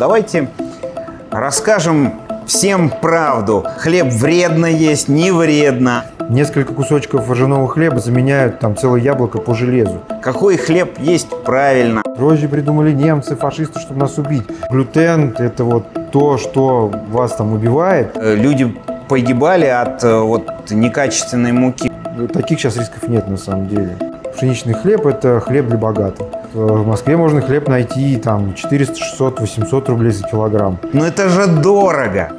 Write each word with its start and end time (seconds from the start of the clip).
Давайте 0.00 0.48
расскажем 1.30 2.14
всем 2.46 2.90
правду. 2.90 3.66
Хлеб 3.78 4.08
вредно 4.12 4.66
есть, 4.66 5.08
не 5.08 5.30
вредно. 5.30 6.04
Несколько 6.28 6.74
кусочков 6.74 7.30
ржаного 7.30 7.66
хлеба 7.66 7.98
заменяют 7.98 8.60
там 8.60 8.76
целое 8.76 9.00
яблоко 9.00 9.38
по 9.38 9.54
железу. 9.54 10.00
Какой 10.22 10.58
хлеб 10.58 10.98
есть 10.98 11.28
правильно. 11.44 12.02
Дрожжи 12.16 12.46
придумали 12.48 12.92
немцы, 12.92 13.36
фашисты, 13.36 13.80
чтобы 13.80 14.00
нас 14.00 14.16
убить. 14.18 14.44
Глютен– 14.70 15.34
это 15.38 15.64
вот 15.64 15.84
то, 16.12 16.36
что 16.38 16.92
вас 17.08 17.34
там 17.36 17.52
убивает. 17.52 18.16
Э, 18.16 18.34
Люди 18.34 18.74
погибали 19.08 19.66
от 19.66 20.04
э, 20.04 20.18
вот 20.18 20.70
некачественной 20.70 21.52
муки. 21.52 21.90
Таких 22.32 22.60
сейчас 22.60 22.76
рисков 22.76 23.08
нет 23.08 23.28
на 23.28 23.36
самом 23.38 23.66
деле. 23.68 23.96
Пшеничный 24.34 24.74
хлеб– 24.74 25.06
это 25.06 25.40
хлеб 25.40 25.68
для 25.68 25.78
богатых. 25.78 26.26
Э, 26.52 26.58
В 26.58 26.86
Москве 26.86 27.16
можно 27.16 27.40
хлеб 27.40 27.68
найти 27.68 28.16
там 28.16 28.54
400, 28.54 28.96
600, 28.96 29.40
800 29.40 29.88
рублей 29.88 30.10
за 30.10 30.26
килограмм. 30.26 30.78
Но 30.92 31.06
это 31.06 31.28
же 31.28 31.46
дорого. 31.46 32.32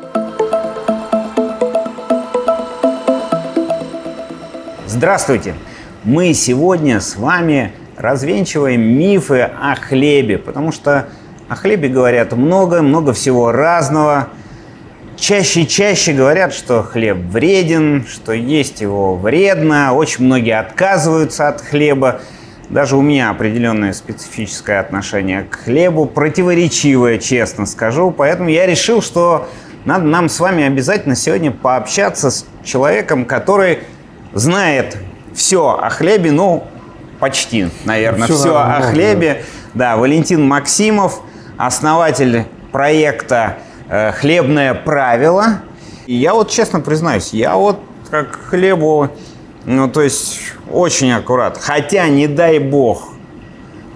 Здравствуйте! 4.88 5.56
Мы 6.04 6.34
сегодня 6.34 7.00
с 7.00 7.16
вами 7.16 7.72
развенчиваем 7.98 8.82
мифы 8.82 9.42
о 9.42 9.76
хлебе, 9.76 10.38
потому 10.38 10.72
что 10.72 11.08
о 11.48 11.56
хлебе 11.56 11.88
говорят 11.88 12.34
много, 12.34 12.82
много 12.82 13.14
всего 13.14 13.52
разного. 13.52 14.28
Чаще 15.16 15.62
и 15.62 15.68
чаще 15.68 16.14
говорят, 16.14 16.54
что 16.54 16.84
хлеб 16.84 17.18
вреден, 17.18 18.06
что 18.10 18.34
есть 18.34 18.82
его 18.82 19.16
вредно. 19.16 19.94
Очень 19.94 20.26
многие 20.26 20.60
отказываются 20.60 21.48
от 21.48 21.62
хлеба. 21.62 22.22
Даже 22.72 22.96
у 22.96 23.02
меня 23.02 23.32
определенное 23.32 23.92
специфическое 23.92 24.80
отношение 24.80 25.44
к 25.44 25.56
хлебу, 25.66 26.06
противоречивое, 26.06 27.18
честно 27.18 27.66
скажу. 27.66 28.12
Поэтому 28.12 28.48
я 28.48 28.66
решил, 28.66 29.02
что 29.02 29.50
надо 29.84 30.06
нам 30.06 30.30
с 30.30 30.40
вами 30.40 30.64
обязательно 30.64 31.16
сегодня 31.18 31.52
пообщаться 31.52 32.32
с 32.32 32.46
человеком, 32.64 33.26
который 33.26 33.80
знает 34.32 34.96
все 35.34 35.78
о 35.82 35.90
хлебе, 35.90 36.32
ну, 36.32 36.64
почти, 37.20 37.68
наверное, 37.84 38.30
все, 38.30 38.54
наверное, 38.54 38.78
о 38.78 38.82
хлебе. 38.92 39.44
Да, 39.74 39.98
Валентин 39.98 40.48
Максимов, 40.48 41.20
основатель 41.58 42.46
проекта 42.72 43.58
э, 43.90 44.14
«Хлебное 44.14 44.74
правило». 44.76 45.60
И 46.06 46.16
я 46.16 46.34
вот 46.34 46.50
честно 46.50 46.80
признаюсь, 46.80 47.34
я 47.34 47.58
вот 47.58 47.82
как 48.10 48.40
хлебу, 48.48 49.10
ну, 49.66 49.90
то 49.90 50.02
есть 50.02 50.40
очень 50.72 51.12
аккурат. 51.12 51.58
Хотя, 51.58 52.08
не 52.08 52.28
дай 52.28 52.60
бог, 52.60 53.10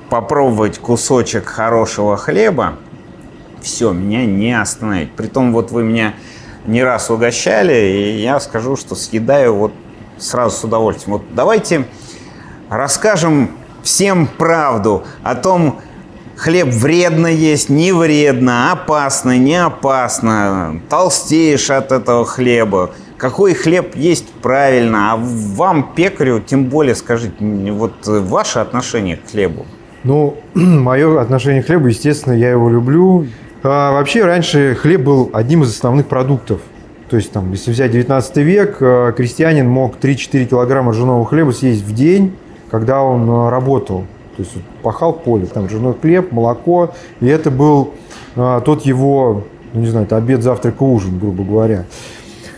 попробовать 0.10 0.78
кусочек 0.80 1.46
хорошего 1.46 2.18
хлеба, 2.18 2.76
все, 3.62 3.92
меня 3.92 4.26
не 4.26 4.54
остановить. 4.60 5.12
Притом 5.14 5.52
вот 5.52 5.72
вы 5.72 5.84
меня 5.84 6.14
не 6.66 6.84
раз 6.84 7.10
угощали, 7.10 7.74
и 7.74 8.22
я 8.22 8.40
скажу, 8.40 8.76
что 8.76 8.96
съедаю 8.96 9.56
вот 9.56 9.74
сразу 10.18 10.56
с 10.56 10.64
удовольствием. 10.64 11.18
Вот 11.18 11.24
давайте 11.34 11.86
расскажем 12.70 13.52
всем 13.84 14.28
правду 14.28 15.04
о 15.24 15.36
том, 15.36 15.82
хлеб 16.36 16.68
вредно 16.68 17.28
есть, 17.28 17.70
не 17.70 17.92
вредно, 17.92 18.72
опасно, 18.72 19.38
не 19.38 19.56
опасно, 19.56 20.82
толстеешь 20.90 21.70
от 21.70 21.92
этого 21.92 22.26
хлеба. 22.26 22.92
Какой 23.18 23.54
хлеб 23.54 23.96
есть 23.96 24.30
правильно, 24.42 25.14
а 25.14 25.18
вам, 25.18 25.94
пекарю, 25.96 26.42
тем 26.42 26.66
более 26.66 26.96
скажите, 26.96 27.34
вот 27.72 27.94
ваше 28.06 28.60
отношение 28.60 29.18
к 29.18 29.32
хлебу. 29.32 29.66
Ну, 30.04 30.38
мое 30.54 31.22
отношение 31.22 31.64
к 31.64 31.68
хлебу, 31.68 31.88
естественно, 31.88 32.34
я 32.34 32.52
его 32.52 32.70
люблю. 32.70 33.26
А, 33.64 33.94
вообще, 33.94 34.24
раньше 34.24 34.76
хлеб 34.76 35.02
был 35.02 35.30
одним 35.34 35.64
из 35.64 35.70
основных 35.70 36.08
продуктов. 36.08 36.62
То 37.10 37.18
есть, 37.18 37.32
там, 37.32 37.52
если 37.52 37.72
взять 37.72 37.92
19 37.92 38.38
век, 38.38 38.78
э, 38.80 39.14
крестьянин 39.16 39.68
мог 39.68 39.98
3-4 39.98 40.46
килограмма 40.46 40.92
ржаного 40.92 41.26
хлеба 41.26 41.52
съесть 41.52 41.84
в 41.84 41.94
день, 41.94 42.36
когда 42.70 43.02
он 43.02 43.30
э, 43.30 43.50
работал. 43.50 44.06
То 44.38 44.44
есть, 44.44 44.54
пахал 44.84 45.14
поле. 45.14 45.46
Там 45.46 45.68
ржаной 45.68 45.96
хлеб, 46.00 46.32
молоко. 46.32 46.94
И 47.22 47.28
это 47.28 47.50
был 47.50 47.94
э, 48.36 48.62
тот 48.66 48.86
его, 48.86 49.44
ну, 49.74 49.82
не 49.82 49.88
знаю, 49.88 50.06
это 50.06 50.18
обед, 50.18 50.44
завтрак 50.44 50.82
и 50.82 50.84
ужин, 50.84 51.18
грубо 51.20 51.44
говоря. 51.44 51.86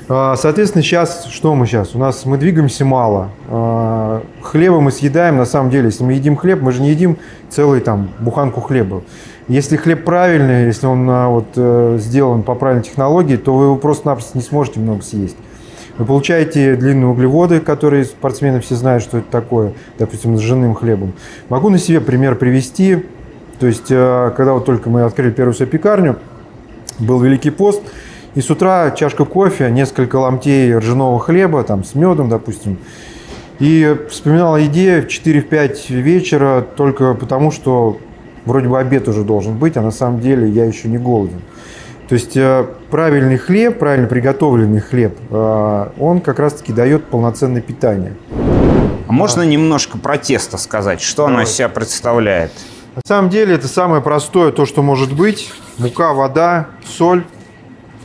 А, 0.09 0.35
Соответственно, 0.37 0.83
сейчас, 0.83 1.25
что 1.25 1.53
мы 1.53 1.65
сейчас? 1.65 1.93
У 1.93 1.99
нас 1.99 2.25
мы 2.25 2.37
двигаемся 2.37 2.85
мало. 2.85 3.29
А, 3.49 4.23
Хлеба 4.41 4.79
мы 4.79 4.91
съедаем, 4.91 5.35
на 5.37 5.45
самом 5.45 5.69
деле, 5.69 5.85
если 5.85 6.03
мы 6.03 6.13
едим 6.13 6.37
хлеб, 6.37 6.61
мы 6.61 6.71
же 6.71 6.81
не 6.81 6.91
едим 6.91 7.17
целый 7.49 7.81
там 7.81 8.09
буханку 8.19 8.61
хлеба. 8.61 9.03
Если 9.49 9.75
хлеб 9.75 10.05
правильный, 10.05 10.65
если 10.65 10.87
он 10.87 11.09
а, 11.09 11.27
вот, 11.27 11.47
э, 11.55 11.97
сделан 11.99 12.43
по 12.43 12.55
правильной 12.55 12.83
технологии, 12.83 13.35
то 13.35 13.55
вы 13.55 13.65
его 13.65 13.75
просто-напросто 13.75 14.37
не 14.37 14.43
сможете 14.43 14.79
много 14.79 15.01
съесть. 15.01 15.37
Вы 15.97 16.05
получаете 16.05 16.75
длинные 16.75 17.07
углеводы, 17.07 17.59
которые 17.59 18.05
спортсмены 18.05 18.61
все 18.61 18.75
знают, 18.75 19.03
что 19.03 19.17
это 19.17 19.27
такое, 19.29 19.73
допустим, 19.97 20.37
с 20.37 20.41
ржаным 20.41 20.75
хлебом. 20.75 21.13
Могу 21.49 21.69
на 21.69 21.79
себе 21.79 22.01
пример 22.01 22.35
привести. 22.35 23.05
То 23.59 23.67
есть, 23.67 23.87
э, 23.89 24.31
когда 24.37 24.53
вот 24.53 24.65
только 24.65 24.89
мы 24.89 25.01
открыли 25.01 25.31
первую 25.31 25.53
свою 25.53 25.69
пекарню, 25.69 26.17
был 26.99 27.19
Великий 27.19 27.49
пост, 27.49 27.81
и 28.37 28.41
с 28.41 28.51
утра 28.51 28.91
чашка 28.91 29.25
кофе, 29.25 29.71
несколько 29.71 30.17
ломтей 30.17 30.71
ржаного 30.77 31.19
хлеба, 31.19 31.63
там, 31.63 31.83
с 31.83 31.95
медом, 31.95 32.29
допустим. 32.29 32.77
И 33.57 33.97
вспоминал 34.11 34.53
о 34.53 34.59
еде 34.59 35.01
в 35.01 35.07
4-5 35.07 35.89
вечера 35.89 36.61
только 36.61 37.15
потому, 37.15 37.49
что 37.49 37.97
вроде 38.45 38.67
бы 38.67 38.79
обед 38.79 39.07
уже 39.07 39.23
должен 39.23 39.57
быть, 39.57 39.75
а 39.75 39.81
на 39.81 39.89
самом 39.89 40.19
деле 40.19 40.47
я 40.47 40.65
еще 40.65 40.87
не 40.87 40.99
голоден. 40.99 41.41
То 42.09 42.13
есть 42.13 42.37
э, 42.37 42.67
правильный 42.91 43.37
хлеб, 43.37 43.79
правильно 43.79 44.07
приготовленный 44.07 44.81
хлеб, 44.81 45.17
э, 45.31 45.87
он 45.97 46.21
как 46.21 46.37
раз-таки 46.37 46.73
дает 46.73 47.05
полноценное 47.05 47.61
питание. 47.61 48.13
А 49.07 49.11
можно 49.11 49.41
немножко 49.41 49.97
про 49.97 50.19
тесто 50.19 50.59
сказать, 50.59 51.01
что 51.01 51.25
оно 51.25 51.41
из 51.41 51.49
себя 51.49 51.69
представляет? 51.69 52.51
На 52.93 53.01
самом 53.03 53.31
деле 53.31 53.55
это 53.55 53.67
самое 53.67 54.03
простое, 54.03 54.51
то, 54.51 54.67
что 54.67 54.83
может 54.83 55.11
быть. 55.11 55.51
Мука, 55.79 56.13
вода, 56.13 56.67
соль. 56.85 57.23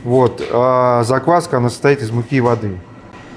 Вот. 0.03 0.41
А 0.51 1.03
закваска, 1.03 1.57
она 1.57 1.69
состоит 1.69 2.01
из 2.01 2.11
муки 2.11 2.35
и 2.37 2.41
воды. 2.41 2.77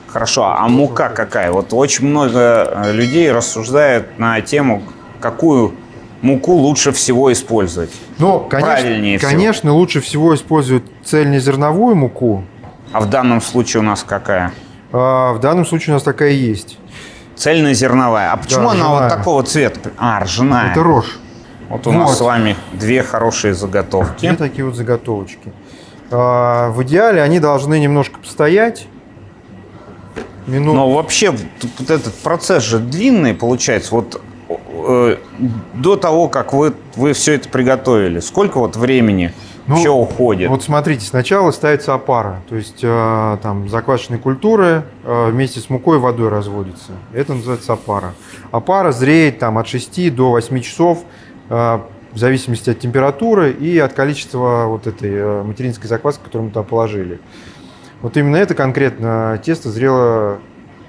Хорошо, 0.08 0.44
а 0.46 0.66
мука 0.68 1.08
какая? 1.10 1.52
Вот 1.52 1.72
очень 1.72 2.06
много 2.06 2.38
э, 2.40 2.92
людей 2.92 3.30
рассуждают 3.30 4.18
на 4.18 4.40
тему, 4.40 4.82
какую 5.20 5.74
муку 6.22 6.54
лучше 6.54 6.92
всего 6.92 7.32
использовать. 7.32 7.90
Но, 8.18 8.40
конечно, 8.40 8.72
Правильнее 8.72 9.18
всего. 9.18 9.30
конечно, 9.30 9.72
лучше 9.74 10.00
всего 10.00 10.34
использовать 10.34 10.84
цельнозерновую 11.04 11.96
муку. 11.96 12.44
А 12.92 13.00
в 13.00 13.10
данном 13.10 13.40
случае 13.42 13.80
у 13.80 13.84
нас 13.84 14.04
какая? 14.08 14.52
А 14.92 15.32
в 15.34 15.40
данном 15.40 15.66
случае 15.66 15.92
у 15.92 15.96
нас 15.96 16.02
такая 16.02 16.30
есть. 16.30 16.78
Цельнозерновая. 17.34 18.32
А 18.32 18.36
почему 18.36 18.62
Да, 18.64 18.70
она 18.70 18.88
вот 18.88 19.08
такого 19.08 19.42
цвета? 19.42 19.90
А, 19.98 20.20
ржаная. 20.20 20.70
Это 20.72 20.82
рожь. 20.82 21.18
Вот 21.68 21.86
у 21.86 21.92
нас 21.92 22.10
Вот. 22.10 22.16
с 22.18 22.20
вами 22.22 22.56
две 22.72 23.02
хорошие 23.02 23.52
заготовки. 23.52 24.24
И 24.24 24.32
такие 24.34 24.64
вот 24.64 24.76
заготовочки. 24.76 25.52
А, 26.10 26.70
в 26.70 26.82
идеале 26.82 27.22
они 27.22 27.40
должны 27.40 27.78
немножко 27.80 28.18
постоять. 28.18 28.86
Минут 30.46 30.74
Но 30.76 30.92
вообще 30.92 31.30
вот 31.30 31.90
этот 31.90 32.14
процесс 32.14 32.62
же 32.62 32.78
длинный 32.78 33.34
получается. 33.34 33.94
Вот 33.94 34.22
э, 34.48 35.16
до 35.74 35.96
того, 35.96 36.28
как 36.28 36.52
вы, 36.52 36.74
вы 36.94 37.12
все 37.14 37.32
это 37.32 37.48
приготовили, 37.48 38.20
сколько 38.20 38.58
вот 38.58 38.76
времени 38.76 39.32
Ну, 39.66 39.74
все 39.74 39.92
уходит? 39.92 40.48
Вот 40.48 40.62
смотрите, 40.62 41.04
сначала 41.04 41.50
ставится 41.50 41.94
опара, 41.94 42.42
то 42.48 42.54
есть 42.54 42.78
э, 42.82 43.38
там 43.42 43.68
заквашенные 43.68 44.20
культуры 44.20 44.84
э, 45.02 45.30
вместе 45.30 45.58
с 45.58 45.68
мукой 45.68 45.96
и 45.96 46.00
водой 46.00 46.28
разводится. 46.28 46.92
Это 47.12 47.34
называется 47.34 47.72
опара. 47.72 48.14
Опара 48.52 48.92
зреет 48.92 49.40
там 49.40 49.58
от 49.58 49.66
6 49.66 50.14
до 50.14 50.30
8 50.30 50.60
часов 50.60 51.00
э, 51.50 51.80
в 52.16 52.18
зависимости 52.18 52.70
от 52.70 52.78
температуры 52.78 53.52
и 53.52 53.76
от 53.76 53.92
количества 53.92 54.64
вот 54.68 54.86
этой 54.86 55.12
э, 55.12 55.42
материнской 55.42 55.86
закваски, 55.86 56.24
которую 56.24 56.46
мы 56.46 56.50
туда 56.50 56.62
положили. 56.62 57.20
Вот 58.00 58.16
именно 58.16 58.36
это 58.36 58.54
конкретно 58.54 59.38
тесто 59.44 59.68
зрело 59.68 60.38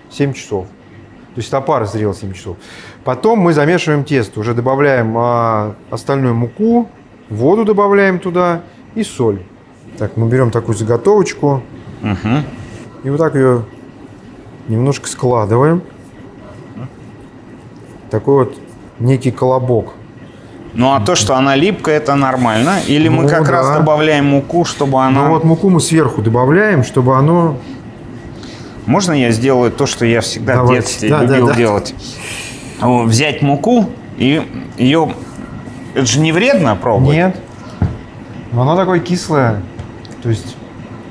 7 0.09 0.31
часов. 0.31 0.67
То 1.35 1.41
есть 1.41 1.53
опара 1.53 1.83
зрела 1.83 2.13
7 2.13 2.31
часов. 2.31 2.55
Потом 3.03 3.39
мы 3.39 3.51
замешиваем 3.51 4.05
тесто, 4.05 4.39
уже 4.39 4.53
добавляем 4.53 5.13
а, 5.17 5.75
остальную 5.91 6.33
муку, 6.33 6.87
воду 7.29 7.65
добавляем 7.65 8.19
туда 8.19 8.61
и 8.95 9.03
соль. 9.03 9.43
Так, 9.97 10.15
мы 10.15 10.29
берем 10.29 10.49
такую 10.49 10.77
заготовочку 10.77 11.61
Мгм. 11.99 12.45
и 13.03 13.09
вот 13.09 13.17
так 13.17 13.35
ее 13.35 13.65
немножко 14.69 15.09
складываем. 15.09 15.81
Такой 18.09 18.45
вот 18.45 18.57
некий 18.99 19.31
колобок. 19.31 19.96
Ну 20.73 20.93
а 20.93 20.99
то, 20.99 21.15
что 21.15 21.35
она 21.35 21.55
липкая, 21.55 21.97
это 21.97 22.15
нормально? 22.15 22.79
Или 22.87 23.07
мы 23.09 23.23
Ну, 23.23 23.29
как 23.29 23.49
раз 23.49 23.67
да. 23.67 23.77
добавляем 23.79 24.25
муку, 24.25 24.63
чтобы 24.65 25.01
она... 25.03 25.23
Ну 25.23 25.29
вот 25.29 25.43
муку 25.43 25.69
мы 25.69 25.79
сверху 25.79 26.21
добавляем, 26.21 26.83
чтобы 26.83 27.15
оно... 27.17 27.57
Можно 28.85 29.13
я 29.13 29.31
сделаю 29.31 29.71
то, 29.71 29.85
что 29.85 30.05
я 30.05 30.21
всегда 30.21 30.53
в 30.53 30.57
Давайте. 30.57 30.81
детстве 30.81 31.09
Да, 31.09 31.19
да, 31.19 31.25
любил 31.25 31.47
да. 31.47 31.53
делать? 31.55 31.95
О, 32.81 33.03
Взять 33.03 33.41
муку 33.41 33.89
и 34.17 34.47
ее... 34.77 35.13
Это 35.93 36.05
же 36.05 36.19
не 36.19 36.31
вредно 36.31 36.75
пробовать? 36.75 37.15
Нет. 37.15 37.37
Но 38.51 38.61
оно 38.61 38.75
такое 38.75 38.99
кислое. 38.99 39.61
То 40.21 40.29
есть 40.29 40.55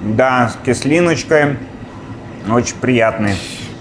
Да, 0.03 0.49
с 0.50 0.64
кислиночкой. 0.64 1.56
Очень 2.49 2.76
приятный. 2.76 3.35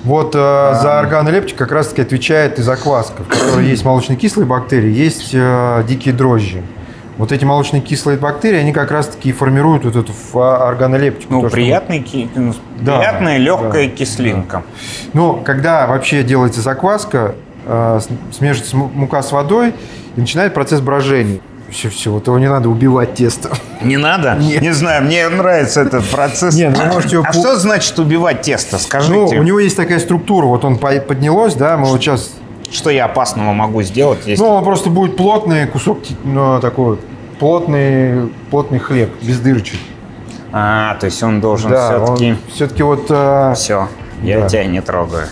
Вот 0.05 0.35
э, 0.35 0.37
за 0.39 0.99
органолептик 0.99 1.57
как 1.57 1.71
раз-таки 1.71 2.01
отвечает 2.03 2.59
и 2.59 2.61
закваска, 2.61 3.23
в 3.23 3.27
которой 3.27 3.65
есть 3.73 3.83
молочно-кислые 3.83 4.45
бактерии, 4.45 4.91
есть 4.91 5.31
э, 5.33 5.83
дикие 5.87 6.13
дрожжи. 6.13 6.61
Вот 7.17 7.31
эти 7.31 7.45
молочно-кислые 7.45 8.17
бактерии, 8.17 8.59
они 8.59 8.73
как 8.73 8.91
раз-таки 8.91 9.31
формируют 9.31 9.85
вот 9.85 9.95
эту 9.95 10.11
ф- 10.11 10.35
органолептику. 10.35 11.33
Ну, 11.33 11.41
то, 11.41 11.47
что- 11.47 11.55
приятный, 11.55 11.99
ки- 12.01 12.29
ну, 12.35 12.53
Да, 12.81 12.97
приятная 12.97 13.37
легкая 13.37 13.87
да, 13.89 13.95
кислинка. 13.95 14.63
Ну, 15.13 15.37
когда 15.43 15.87
вообще 15.87 16.23
делается 16.23 16.61
закваска, 16.61 17.35
э, 17.65 17.99
смешивается 18.31 18.75
му- 18.77 18.91
мука 18.93 19.23
с 19.23 19.31
водой, 19.31 19.73
и 20.15 20.19
начинает 20.19 20.53
процесс 20.53 20.81
брожения. 20.81 21.39
Все, 21.71 21.89
все, 21.89 22.11
вот 22.11 22.27
его 22.27 22.37
не 22.39 22.47
надо 22.49 22.69
убивать 22.69 23.15
тесто. 23.15 23.49
Не 23.81 23.97
надо? 23.97 24.35
Нет. 24.39 24.61
Не 24.61 24.71
знаю, 24.71 25.03
мне 25.03 25.27
нравится 25.27 25.81
этот 25.81 26.05
процесс. 26.09 26.55
Не, 26.55 26.69
ну, 26.69 26.77
вы 26.77 26.85
можете 26.85 27.15
его 27.17 27.25
а 27.27 27.33
что 27.33 27.55
значит 27.57 27.97
убивать 27.99 28.41
тесто? 28.43 28.75
Ну, 28.75 28.79
Скажите, 28.79 29.39
у 29.39 29.43
него 29.43 29.59
есть 29.59 29.75
такая 29.75 29.99
структура, 29.99 30.45
вот 30.45 30.63
он 30.63 30.77
по- 30.77 30.99
поднялось, 30.99 31.55
да, 31.55 31.75
мы 31.77 31.87
вот 31.87 32.01
сейчас... 32.01 32.31
что 32.71 32.89
я 32.91 33.05
опасного 33.05 33.51
могу 33.53 33.81
сделать, 33.81 34.19
если... 34.25 34.43
Ну, 34.43 34.49
он 34.49 34.63
просто 34.63 34.89
будет 34.89 35.17
плотный 35.17 35.65
кусок, 35.67 35.99
ну, 36.23 36.59
такой 36.61 36.97
плотный, 37.39 38.29
плотный 38.51 38.79
хлеб, 38.79 39.09
без 39.21 39.39
дырочек. 39.39 39.79
А, 40.51 40.95
то 40.95 41.07
есть 41.07 41.21
он 41.21 41.41
должен 41.41 41.71
Да, 41.71 41.89
все-таки... 42.05 42.35
все-таки 42.53 42.83
вот... 42.83 43.07
э, 43.09 43.53
Все, 43.55 43.89
я 44.23 44.41
Да. 44.41 44.47
тебя 44.49 44.65
не 44.65 44.81
трогаю. 44.81 45.27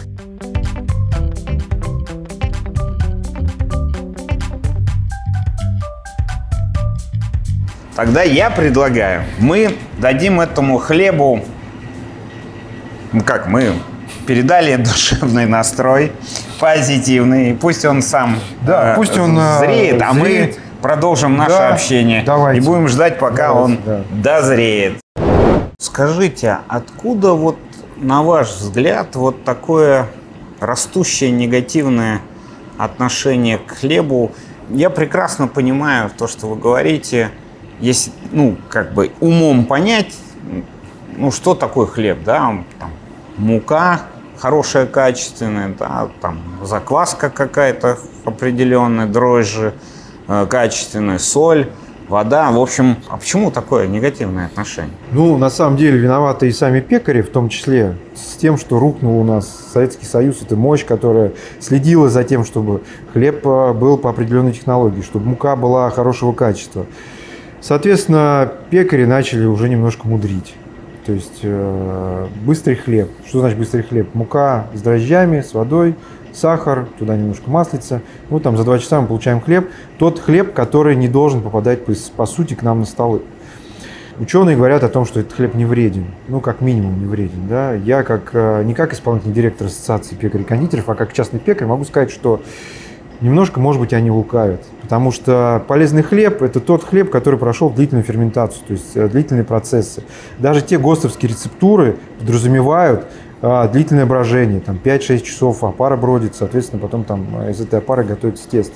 Тогда 7.96 8.24
я 8.24 8.50
предлагаю, 8.50 9.24
мы 9.38 9.76
дадим 10.00 10.42
этому 10.42 10.80
хлебу, 10.80 11.42
ну 13.12 13.22
как, 13.22 13.48
мы 13.48 13.74
передали 14.26 14.76
душевный 14.84 15.46
настрой, 15.46 16.12
позитивный, 16.60 17.54
пусть 17.56 17.86
он 17.86 18.02
сам 18.02 18.40
Да, 18.62 18.94
э, 18.94 18.96
пусть 18.96 19.16
он, 19.18 19.38
э, 19.38 19.60
зреет, 19.60 20.02
а 20.02 20.14
зреет. 20.14 20.58
мы 20.58 20.82
продолжим 20.82 21.38
наше 21.38 21.52
Да, 21.52 21.70
общение 21.70 22.24
давайте. 22.26 22.62
и 22.62 22.66
будем 22.66 22.88
ждать, 22.88 23.20
пока 23.20 23.50
Давайте, 23.50 23.60
он 23.64 23.80
да. 23.86 24.02
дозреет. 24.10 25.00
Скажите, 25.78 26.58
откуда 26.68 27.34
вот, 27.34 27.58
на 27.98 28.24
ваш 28.24 28.48
взгляд, 28.50 29.16
вот 29.16 29.44
такое 29.44 30.08
растущее 30.60 31.30
негативное 31.30 32.22
отношение 32.80 33.60
к 33.60 33.72
хлебу? 33.78 34.32
Я 34.70 34.90
прекрасно 34.90 35.48
понимаю 35.48 36.10
то, 36.18 36.28
что 36.28 36.48
вы 36.48 36.56
говорите, 36.56 37.30
если, 37.80 38.12
ну, 38.32 38.58
как 38.70 38.94
бы 38.94 39.12
умом 39.20 39.66
понять, 39.66 40.16
ну, 41.18 41.32
что 41.32 41.56
такое 41.56 41.88
хлеб, 41.88 42.24
да, 42.24 42.64
там, 42.80 42.92
мука 43.38 44.02
хорошая, 44.38 44.86
качественная, 44.86 45.74
да, 45.78 46.10
там, 46.22 46.40
закваска 46.64 47.30
какая-то 47.30 47.98
определенная, 48.26 49.08
дрожжи 49.08 49.74
э, 50.28 50.46
качественная, 50.50 51.18
соль, 51.18 51.70
вода. 52.08 52.52
В 52.52 52.60
общем, 52.60 52.98
а 53.10 53.18
почему 53.18 53.52
такое 53.52 53.88
негативное 53.88 54.48
отношение? 54.48 54.94
Ну, 55.12 55.38
на 55.38 55.50
самом 55.50 55.78
деле, 55.78 55.98
виноваты 55.98 56.48
и 56.48 56.52
сами 56.52 56.80
пекари, 56.80 57.22
в 57.22 57.30
том 57.30 57.50
числе, 57.50 57.96
с 58.16 58.36
тем, 58.36 58.58
что 58.58 58.80
рухнул 58.80 59.20
у 59.20 59.24
нас 59.24 59.70
Советский 59.74 60.06
Союз. 60.06 60.42
Это 60.42 60.56
мощь, 60.56 60.86
которая 60.86 61.34
следила 61.60 62.10
за 62.10 62.24
тем, 62.24 62.44
чтобы 62.46 62.84
хлеб 63.14 63.46
э, 63.46 63.74
был 63.74 63.98
по 63.98 64.10
определенной 64.10 64.54
технологии, 64.54 65.02
чтобы 65.02 65.26
мука 65.28 65.56
была 65.56 65.90
хорошего 65.90 66.34
качества. 66.34 66.86
Соответственно, 67.64 68.52
пекари 68.70 69.06
начали 69.06 69.46
уже 69.46 69.70
немножко 69.70 70.06
мудрить. 70.06 70.54
То 71.06 71.14
есть 71.14 71.40
э, 71.44 72.28
быстрый 72.46 72.76
хлеб. 72.76 73.10
Что 73.26 73.40
значит 73.40 73.58
быстрый 73.58 73.84
хлеб? 73.84 74.14
Мука 74.14 74.68
с 74.74 74.82
дрожжами, 74.82 75.40
с 75.40 75.54
водой, 75.54 75.96
сахар, 76.34 76.88
туда 77.00 77.16
немножко 77.16 77.50
маслица. 77.50 78.02
Ну, 78.30 78.42
там 78.42 78.58
за 78.58 78.66
два 78.66 78.80
часа 78.80 79.00
мы 79.00 79.08
получаем 79.08 79.40
хлеб. 79.40 79.70
Тот 79.98 80.20
хлеб, 80.20 80.54
который 80.54 80.98
не 80.98 81.08
должен 81.08 81.42
попадать, 81.42 81.86
по, 81.86 81.94
по 82.18 82.26
сути, 82.26 82.54
к 82.54 82.64
нам 82.64 82.82
на 82.82 82.86
столы. 82.86 83.22
Ученые 84.20 84.58
говорят 84.58 84.84
о 84.84 84.90
том, 84.90 85.06
что 85.06 85.22
этот 85.22 85.32
хлеб 85.32 85.56
не 85.56 85.64
вреден. 85.64 86.08
Ну, 86.28 86.42
как 86.42 86.60
минимум 86.60 87.00
не 87.00 87.06
вреден. 87.06 87.48
Да? 87.48 87.74
Я 87.74 88.04
как, 88.04 88.32
э, 88.34 88.64
не 88.66 88.74
как 88.74 88.94
исполнительный 88.94 89.34
директор 89.34 89.68
Ассоциации 89.68 90.16
пекарей-кондитеров, 90.16 90.90
а 90.90 90.96
как 90.96 91.14
частный 91.14 91.40
пекарь 91.40 91.68
могу 91.68 91.86
сказать, 91.86 92.12
что 92.12 92.42
немножко, 93.24 93.60
может 93.60 93.82
быть, 93.82 93.94
они 93.94 94.12
лукавят. 94.12 94.62
Потому 94.82 95.12
что 95.12 95.64
полезный 95.68 96.04
хлеб– 96.04 96.42
это 96.44 96.60
тот 96.60 96.84
хлеб, 96.84 97.10
который 97.10 97.40
прошел 97.40 97.70
длительную 97.70 98.04
ферментацию, 98.04 98.64
то 98.68 98.74
есть 98.74 98.92
э, 98.96 99.08
длительные 99.08 99.46
процессы. 99.46 100.04
Даже 100.40 100.62
те 100.62 100.78
ГОСТовские 100.78 101.30
рецептуры 101.30 101.96
подразумевают 102.20 103.06
а, 103.42 103.68
длительное 103.68 104.06
брожение, 104.06 104.60
там 104.60 104.80
5-6 104.84 105.22
часов 105.22 105.64
опара 105.64 105.96
бродит, 105.96 106.36
соответственно, 106.36 106.82
потом 106.82 107.06
там 107.06 107.50
из 107.50 107.60
этой 107.62 107.80
опары 107.80 108.04
готовится 108.04 108.48
тесто. 108.48 108.76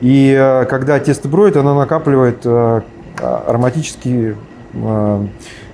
И 0.00 0.34
э, 0.36 0.64
когда 0.64 0.98
тесто 0.98 1.28
бродит, 1.28 1.56
оно 1.56 1.78
накапливает 1.78 2.44
а- 2.44 2.82
ароматические 3.20 4.36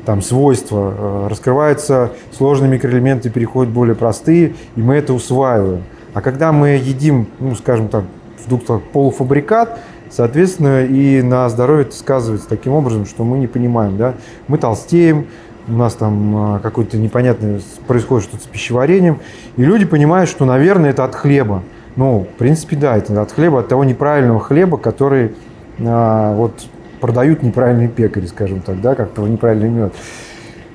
там, 0.05 0.21
свойства, 0.21 1.27
раскрываются 1.31 2.13
сложные 2.37 2.71
микроэлементы, 2.71 3.31
переходят 3.31 3.73
более 3.73 3.95
простые, 3.95 4.55
и 4.77 4.81
мы 4.81 4.97
это 4.97 5.15
усваиваем. 5.15 5.85
А 6.15 6.21
когда 6.21 6.53
мы 6.53 6.71
едим, 6.71 7.29
ну, 7.39 7.55
скажем 7.55 7.89
так, 7.89 8.05
в 8.45 8.49
двух 8.49 8.65
словах, 8.65 8.85
полуфабрикат, 8.93 9.79
соответственно, 10.11 10.85
и 10.85 11.23
на 11.23 11.49
здоровье 11.49 11.87
это 11.87 11.97
сказывается 11.97 12.49
таким 12.49 12.73
образом, 12.73 13.07
что 13.07 13.25
мы 13.25 13.39
не 13.39 13.47
понимаем, 13.47 13.97
да, 13.97 14.15
мы 14.49 14.59
толстеем, 14.59 15.27
у 15.69 15.73
нас 15.73 15.95
там 15.95 16.57
э, 16.57 16.61
какое-то 16.61 16.97
непонятное 16.97 17.61
происходит 17.87 18.29
что-то 18.29 18.45
с 18.45 18.47
пищеварением, 18.47 19.21
и 19.57 19.63
люди 19.63 19.85
понимают, 19.85 20.29
что, 20.29 20.45
наверное, 20.45 20.91
это 20.91 21.05
от 21.05 21.15
хлеба. 21.15 21.63
Ну, 21.97 22.27
в 22.35 22.39
принципе, 22.39 22.77
да, 22.77 22.97
это 22.97 23.21
от 23.21 23.33
хлеба, 23.33 23.61
от 23.61 23.69
того 23.69 23.85
неправильного 23.85 24.41
хлеба, 24.41 24.79
который 24.79 25.35
а, 25.79 26.35
вот 26.35 26.67
продают 27.01 27.43
неправильные 27.43 27.89
пекари, 27.89 28.27
скажем 28.27 28.61
так, 28.61 28.81
да, 28.81 28.95
как-то 28.95 29.27
неправильный 29.27 29.69
мед. 29.69 29.95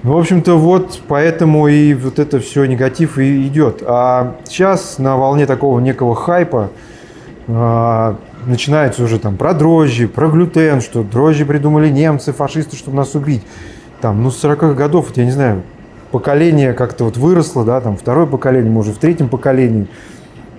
Ну, 0.05 0.13
в 0.13 0.19
общем-то, 0.19 0.53
вот 0.59 1.01
поэтому 1.07 1.67
и 1.67 1.95
вот 1.95 2.19
это 2.19 2.39
все 2.39 2.65
негатив 2.65 3.17
и 3.17 3.47
идет. 3.47 3.81
А 3.87 4.35
сейчас 4.43 4.99
на 4.99 5.17
волне 5.17 5.47
такого 5.47 5.79
некого 5.79 6.13
хайпа 6.13 6.69
а, 7.47 8.15
начинается 8.45 9.03
уже 9.03 9.17
там 9.17 9.35
про 9.35 9.55
дрожжи, 9.55 10.07
про 10.07 10.29
глютен, 10.29 10.81
что 10.81 11.01
дрожжи 11.01 11.43
придумали 11.43 11.89
немцы, 11.89 12.33
фашисты, 12.33 12.77
чтобы 12.77 12.97
нас 12.97 13.15
убить. 13.15 13.41
Там, 13.99 14.21
ну, 14.21 14.29
с 14.29 14.43
40-х 14.43 14.73
годов, 14.73 15.07
вот 15.07 15.17
я 15.17 15.25
не 15.25 15.31
знаю, 15.31 15.63
поколение 16.11 16.73
как-то 16.73 17.05
вот 17.05 17.17
выросло, 17.17 17.65
да, 17.65 17.81
там 17.81 17.97
второе 17.97 18.27
поколение, 18.27 18.71
может, 18.71 18.97
в 18.97 18.99
третьем 18.99 19.27
поколении. 19.27 19.87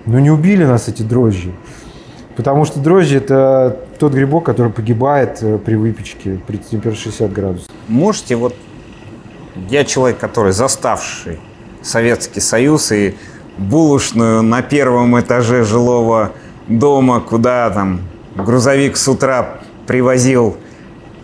Но 0.05 0.19
не 0.19 0.29
убили 0.29 0.65
нас 0.65 0.89
эти 0.89 1.03
дрожжи. 1.03 1.53
Потому 2.35 2.65
что 2.65 2.81
дрожжи– 2.81 3.15
это 3.19 3.77
тот 3.97 4.11
грибок, 4.11 4.43
который 4.43 4.73
погибает 4.73 5.37
э, 5.41 5.57
при 5.57 5.75
выпечке 5.75 6.37
при 6.45 6.57
температуре 6.57 6.95
60 6.97 7.31
градусов. 7.31 7.69
Можете 7.87 8.35
вот... 8.35 8.53
Я 9.69 9.83
человек, 9.83 10.19
который 10.19 10.51
заставший 10.51 11.39
Советский 11.81 12.39
Союз 12.39 12.91
и 12.91 13.15
булочную 13.57 14.43
на 14.43 14.61
первом 14.61 15.19
этаже 15.19 15.63
жилого 15.63 16.31
дома, 16.67 17.19
куда 17.19 17.69
там 17.69 18.01
грузовик 18.35 18.97
с 18.97 19.07
утра 19.07 19.59
привозил 19.87 20.57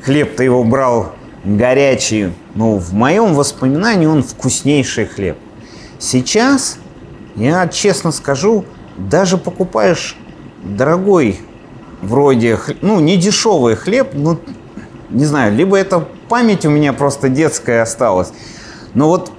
хлеб, 0.04 0.36
ты 0.36 0.46
его 0.46 0.64
брал 0.64 1.14
горячий. 1.44 2.34
Ну, 2.56 2.78
в 2.78 2.94
моем 2.94 3.34
воспоминании 3.34 4.08
он 4.08 4.24
вкуснейший 4.24 5.06
хлеб. 5.06 5.38
Сейчас, 6.00 6.78
я 7.36 7.68
честно 7.68 8.12
скажу, 8.12 8.66
даже 8.98 9.38
покупаешь 9.38 10.16
дорогой 10.64 11.40
вроде, 12.02 12.60
ну, 12.82 13.00
не 13.00 13.18
дешевый 13.18 13.76
хлеб, 13.76 14.10
ну, 14.14 14.40
не 15.10 15.26
знаю, 15.26 15.56
либо 15.56 15.78
это 15.78 16.08
память 16.30 16.66
у 16.66 16.70
меня 16.70 16.94
просто 16.94 17.30
детская 17.30 17.82
осталась. 17.82 18.32
Но 18.94 19.08
вот 19.08 19.32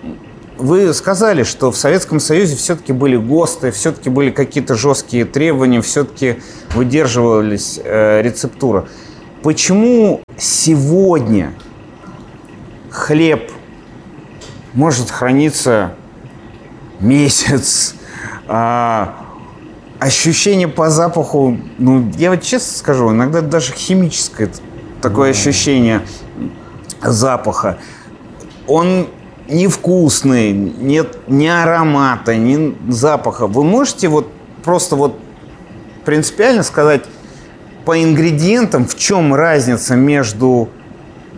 вы 0.56 0.92
сказали, 0.94 1.42
что 1.42 1.70
в 1.70 1.76
Советском 1.76 2.20
Союзе 2.20 2.56
все-таки 2.56 2.92
были 2.92 3.16
ГОСТы, 3.16 3.70
все-таки 3.70 4.10
были 4.10 4.30
какие-то 4.30 4.74
жесткие 4.74 5.24
требования, 5.24 5.80
все-таки 5.80 6.40
выдерживались 6.74 7.80
э, 7.82 8.22
рецептура. 8.22 8.86
Почему 9.42 10.22
сегодня 10.38 11.52
хлеб 12.90 13.50
может 14.72 15.10
храниться 15.10 15.94
месяц, 17.00 17.94
а 18.46 19.24
ощущение 19.98 20.68
по 20.68 20.90
запаху, 20.90 21.58
ну, 21.78 22.10
я 22.16 22.30
вот 22.30 22.42
честно 22.42 22.78
скажу, 22.78 23.10
иногда 23.10 23.40
даже 23.40 23.72
химическое 23.72 24.50
такое 25.00 25.30
ощущение 25.30 26.02
запаха. 27.12 27.78
Он 28.66 29.08
невкусный, 29.48 30.52
нет 30.52 31.18
ни 31.28 31.46
аромата, 31.46 32.36
ни 32.36 32.76
запаха. 32.90 33.46
Вы 33.46 33.64
можете 33.64 34.08
вот 34.08 34.30
просто 34.62 34.96
вот 34.96 35.18
принципиально 36.04 36.62
сказать 36.62 37.02
по 37.84 38.02
ингредиентам, 38.02 38.86
в 38.86 38.96
чем 38.96 39.34
разница 39.34 39.94
между 39.96 40.68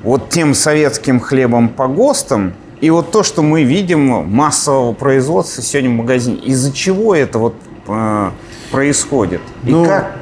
вот 0.02 0.30
тем 0.30 0.54
советским 0.54 1.18
хлебом 1.18 1.68
по 1.68 1.88
ГОСТам, 1.88 2.54
и 2.80 2.90
вот 2.90 3.10
то, 3.10 3.22
что 3.22 3.42
мы 3.42 3.64
видим 3.64 4.30
массового 4.30 4.92
производства 4.92 5.62
сегодня 5.62 5.90
в 5.90 5.94
магазине, 5.94 6.38
из-за 6.38 6.72
чего 6.72 7.14
это 7.14 7.38
вот 7.38 7.54
э, 7.88 8.30
происходит? 8.70 9.40
Ну, 9.62 9.84
и 9.84 9.86
как, 9.86 10.12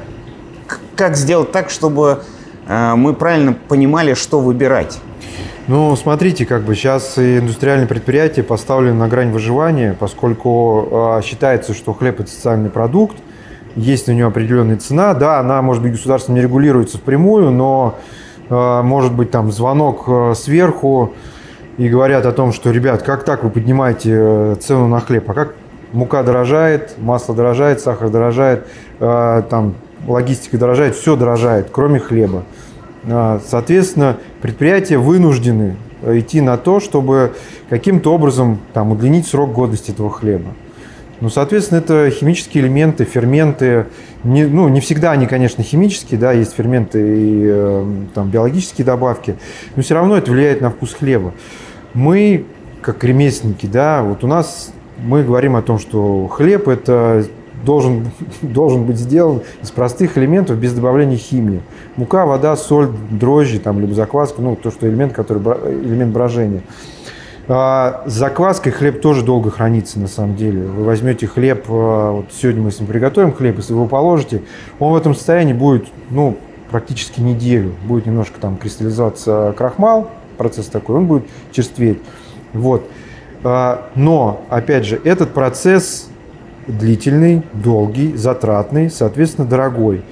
как 0.95 1.17
сделать 1.17 1.51
так, 1.51 1.69
чтобы 1.69 2.23
э, 2.67 2.95
мы 2.95 3.13
правильно 3.13 3.53
понимали, 3.53 4.13
что 4.13 4.39
выбирать? 4.39 4.97
Ну, 5.67 5.95
смотрите, 5.95 6.45
как 6.45 6.61
бы 6.61 6.75
сейчас 6.75 7.17
индустриальные 7.17 7.87
предприятия 7.87 8.43
поставлены 8.43 8.93
на 8.93 9.07
грань 9.07 9.31
выживания, 9.31 9.97
поскольку 9.99 11.17
э, 11.17 11.21
считается, 11.23 11.73
что 11.73 11.91
хлеб 11.91 12.19
это 12.19 12.29
социальный 12.29 12.69
продукт, 12.69 13.17
есть 13.75 14.05
на 14.05 14.11
него 14.11 14.27
определенная 14.27 14.77
цена. 14.77 15.15
Да, 15.15 15.39
она, 15.39 15.63
может 15.63 15.81
быть, 15.81 15.93
государством 15.93 16.35
не 16.35 16.41
регулируется 16.41 16.99
впрямую, 16.99 17.49
но 17.49 17.95
э, 18.47 18.81
может 18.83 19.13
быть 19.13 19.31
там 19.31 19.51
звонок 19.51 20.03
э, 20.07 20.33
сверху 20.35 21.13
и 21.79 21.89
говорят 21.89 22.27
о 22.27 22.31
том, 22.31 22.53
что, 22.53 22.69
ребят, 22.69 23.01
как 23.01 23.23
так 23.23 23.43
вы 23.43 23.49
поднимаете 23.49 24.11
э, 24.13 24.55
цену 24.61 24.87
на 24.87 24.99
хлеб, 24.99 25.27
а 25.31 25.33
как 25.33 25.55
мука 25.93 26.21
дорожает, 26.21 26.93
масло 26.99 27.33
дорожает, 27.33 27.81
сахар 27.81 28.11
дорожает, 28.11 28.67
э, 28.99 29.41
там 29.49 29.73
логистика 30.07 30.59
дорожает, 30.59 30.95
все 30.95 31.15
дорожает, 31.15 31.69
кроме 31.71 31.99
хлеба. 31.99 32.43
Соответственно, 33.47 34.17
предприятия 34.45 34.99
вынуждены 34.99 35.75
идти 36.05 36.39
на 36.39 36.57
то, 36.57 36.79
чтобы 36.79 37.33
каким-то 37.67 38.13
образом 38.13 38.59
там, 38.73 38.91
удлинить 38.91 39.25
срок 39.25 39.51
годности 39.51 39.89
этого 39.89 40.11
хлеба. 40.11 40.51
Ну, 41.19 41.29
соответственно, 41.29 41.79
это 41.79 42.11
химические 42.11 42.63
элементы, 42.63 43.05
ферменты. 43.05 43.87
Не, 44.23 44.43
ну, 44.43 44.67
не 44.67 44.81
всегда 44.81 45.13
они, 45.13 45.25
конечно, 45.25 45.63
химические, 45.63 46.19
да, 46.19 46.31
есть 46.31 46.53
ферменты 46.53 46.99
и 46.99 47.43
э, 47.47 47.85
там, 48.13 48.29
биологические 48.29 48.85
добавки, 48.85 49.35
но 49.75 49.81
все 49.81 49.95
равно 49.95 50.15
это 50.15 50.29
влияет 50.31 50.61
на 50.61 50.69
вкус 50.69 50.93
хлеба. 50.93 51.33
Мы, 51.95 52.45
как 52.83 53.03
ремесленники, 53.03 53.65
да, 53.65 54.03
вот 54.03 54.23
у 54.23 54.27
нас 54.27 54.71
мы 54.99 55.23
говорим 55.23 55.55
о 55.55 55.63
том, 55.63 55.79
что 55.79 56.27
хлеб 56.27 56.67
это 56.67 57.25
должен, 57.65 58.07
должен 58.41 58.85
быть 58.85 58.97
сделан 58.97 59.41
из 59.61 59.71
простых 59.71 60.17
элементов 60.17 60.57
без 60.57 60.73
добавления 60.73 61.17
химии. 61.17 61.61
Мука, 61.97 62.25
вода, 62.25 62.55
соль, 62.55 62.89
дрожжи, 63.11 63.59
там, 63.59 63.79
либо 63.79 63.93
закваска, 63.93 64.41
ну, 64.41 64.55
то, 64.55 64.71
что 64.71 64.87
элемент, 64.87 65.13
который, 65.13 65.41
элемент 65.41 66.13
брожения. 66.13 66.61
А 67.47 68.03
с 68.07 68.13
закваской 68.13 68.71
хлеб 68.71 69.01
тоже 69.01 69.23
долго 69.23 69.51
хранится, 69.51 69.99
на 69.99 70.07
самом 70.07 70.35
деле. 70.35 70.63
Вы 70.63 70.83
возьмете 70.83 71.27
хлеб, 71.27 71.65
а, 71.67 72.11
вот 72.11 72.25
сегодня 72.31 72.61
мы 72.61 72.71
с 72.71 72.79
ним 72.79 72.87
приготовим 72.87 73.33
хлеб, 73.33 73.57
если 73.57 73.73
вы 73.73 73.79
его 73.79 73.87
положите, 73.87 74.41
он 74.79 74.93
в 74.93 74.95
этом 74.95 75.13
состоянии 75.13 75.53
будет, 75.53 75.85
ну, 76.09 76.37
практически 76.71 77.21
неделю. 77.21 77.73
Будет 77.83 78.07
немножко 78.07 78.39
там 78.39 78.57
кристаллизоваться 78.57 79.53
крахмал, 79.55 80.09
процесс 80.37 80.67
такой, 80.67 80.97
он 80.97 81.05
будет 81.05 81.25
черстветь. 81.51 81.99
Вот. 82.53 82.89
А, 83.43 83.89
но, 83.93 84.41
опять 84.49 84.85
же, 84.85 84.99
этот 85.03 85.33
процесс 85.33 86.09
длительный, 86.67 87.43
долгий, 87.53 88.15
затратный, 88.15 88.89
соответственно, 88.89 89.47
дорогой. 89.47 90.03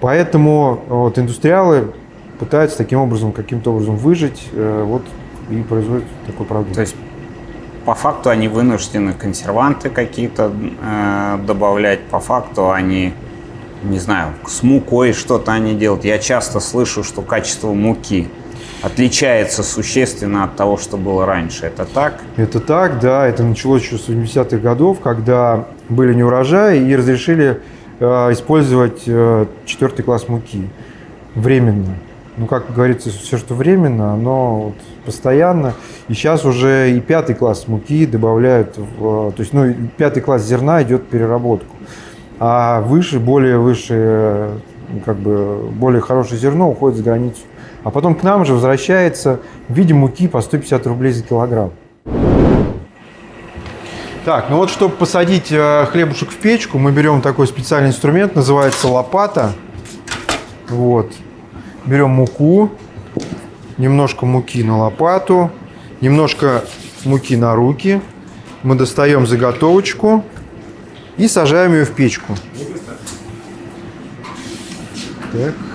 Поэтому 0.00 0.82
вот, 0.88 1.18
индустриалы 1.18 1.92
пытаются 2.38 2.78
таким 2.78 3.00
образом, 3.00 3.32
каким-то 3.32 3.72
образом 3.72 3.96
выжить 3.96 4.48
э, 4.52 4.82
вот, 4.86 5.02
и 5.50 5.62
производят 5.62 6.04
такой 6.26 6.46
продукт. 6.46 6.74
То 6.74 6.80
есть 6.80 6.96
по 7.84 7.94
факту 7.94 8.30
они 8.30 8.48
вынуждены 8.48 9.12
консерванты 9.12 9.90
какие-то 9.90 10.52
э, 10.52 11.38
добавлять, 11.46 12.00
по 12.04 12.20
факту 12.20 12.70
они, 12.70 13.12
не 13.82 13.98
знаю, 13.98 14.32
с 14.46 14.62
мукой 14.62 15.12
что-то 15.12 15.52
они 15.52 15.74
делают. 15.74 16.04
Я 16.04 16.18
часто 16.18 16.60
слышу, 16.60 17.02
что 17.04 17.22
качество 17.22 17.72
муки 17.72 18.28
отличается 18.82 19.62
существенно 19.62 20.44
от 20.44 20.56
того, 20.56 20.76
что 20.76 20.96
было 20.96 21.26
раньше. 21.26 21.66
Это 21.66 21.84
так? 21.84 22.20
Это 22.36 22.60
так, 22.60 23.00
да. 23.00 23.26
Это 23.26 23.42
началось 23.42 23.82
еще 23.82 23.98
с 23.98 24.08
70-х 24.08 24.58
годов, 24.58 25.00
когда 25.00 25.66
были 25.88 26.14
неурожаи 26.14 26.82
и 26.88 26.96
разрешили 26.96 27.60
э, 27.98 28.04
использовать 28.32 29.02
э, 29.06 29.46
четвертый 29.66 30.02
класс 30.02 30.28
муки 30.28 30.68
временно. 31.34 31.94
Ну, 32.36 32.46
как 32.46 32.72
говорится, 32.72 33.10
все, 33.10 33.36
что 33.36 33.54
временно, 33.54 34.14
оно 34.14 34.60
вот 34.60 34.74
постоянно. 35.04 35.74
И 36.08 36.14
сейчас 36.14 36.44
уже 36.44 36.92
и 36.92 37.00
пятый 37.00 37.34
класс 37.34 37.68
муки 37.68 38.06
добавляют, 38.06 38.78
в, 38.78 39.32
то 39.32 39.40
есть, 39.40 39.52
ну, 39.52 39.74
пятый 39.96 40.20
класс 40.20 40.44
зерна 40.44 40.82
идет 40.82 41.02
в 41.02 41.06
переработку. 41.06 41.76
А 42.38 42.80
выше, 42.80 43.18
более 43.18 43.58
выше, 43.58 44.52
как 45.04 45.18
бы, 45.18 45.68
более 45.70 46.00
хорошее 46.00 46.40
зерно 46.40 46.70
уходит 46.70 46.98
за 46.98 47.04
границу 47.04 47.42
а 47.84 47.90
потом 47.90 48.14
к 48.14 48.22
нам 48.22 48.44
же 48.44 48.54
возвращается 48.54 49.40
в 49.68 49.74
виде 49.74 49.94
муки 49.94 50.28
по 50.28 50.40
150 50.40 50.86
рублей 50.86 51.12
за 51.12 51.22
килограмм. 51.22 51.72
Так, 54.24 54.50
ну 54.50 54.56
вот, 54.56 54.70
чтобы 54.70 54.94
посадить 54.94 55.50
э, 55.50 55.86
хлебушек 55.90 56.30
в 56.30 56.36
печку, 56.36 56.78
мы 56.78 56.92
берем 56.92 57.22
такой 57.22 57.46
специальный 57.46 57.88
инструмент, 57.88 58.36
называется 58.36 58.86
лопата. 58.88 59.52
Вот. 60.68 61.10
Берем 61.86 62.10
муку, 62.10 62.70
немножко 63.78 64.26
муки 64.26 64.62
на 64.62 64.76
лопату, 64.76 65.50
немножко 66.02 66.64
муки 67.04 67.34
на 67.34 67.54
руки. 67.54 68.02
Мы 68.62 68.74
достаем 68.74 69.26
заготовочку 69.26 70.22
и 71.16 71.26
сажаем 71.26 71.72
ее 71.72 71.86
в 71.86 71.92
печку. 71.92 72.36
Так. 75.32 75.69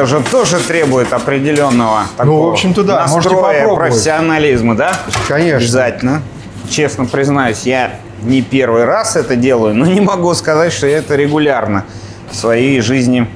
Это 0.00 0.06
же 0.06 0.22
тоже 0.22 0.58
требует 0.60 1.12
определенного 1.12 2.04
такого 2.16 2.44
ну, 2.44 2.48
в 2.48 2.52
общем-то, 2.52 2.84
да. 2.84 3.00
настроя, 3.02 3.74
профессионализма, 3.74 4.74
да? 4.74 4.98
Конечно. 5.28 5.58
Обязательно. 5.58 6.22
Честно 6.70 7.04
признаюсь, 7.04 7.64
я 7.64 7.96
не 8.22 8.40
первый 8.40 8.86
раз 8.86 9.16
это 9.16 9.36
делаю, 9.36 9.74
но 9.74 9.84
не 9.84 10.00
могу 10.00 10.32
сказать, 10.32 10.72
что 10.72 10.86
я 10.86 10.98
это 10.98 11.16
регулярно 11.16 11.84
в 12.30 12.34
своей 12.34 12.80
жизни 12.80 13.28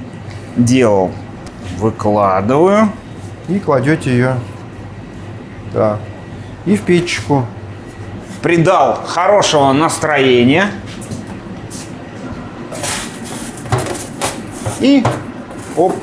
делал. 0.55 1.11
Выкладываю. 1.77 2.89
И 3.47 3.59
кладете 3.59 4.09
ее. 4.09 4.35
Да. 5.71 5.99
И 6.65 6.77
в 6.77 6.81
печку. 6.81 7.45
Придал 8.41 9.03
хорошего 9.05 9.71
настроения. 9.71 10.71
И 14.79 15.05
оп, 15.77 15.93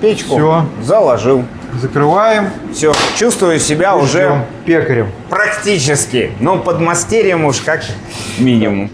печку 0.00 0.36
Все. 0.36 0.66
заложил. 0.82 1.44
Закрываем. 1.80 2.50
Все, 2.72 2.92
чувствую 3.16 3.60
себя 3.60 3.94
и 3.94 4.02
уже 4.02 4.44
пекарем. 4.64 5.08
Практически. 5.28 6.32
Но 6.40 6.58
под 6.58 6.80
мастерием 6.80 7.44
уж 7.44 7.60
как 7.60 7.82
минимум. 8.38 8.90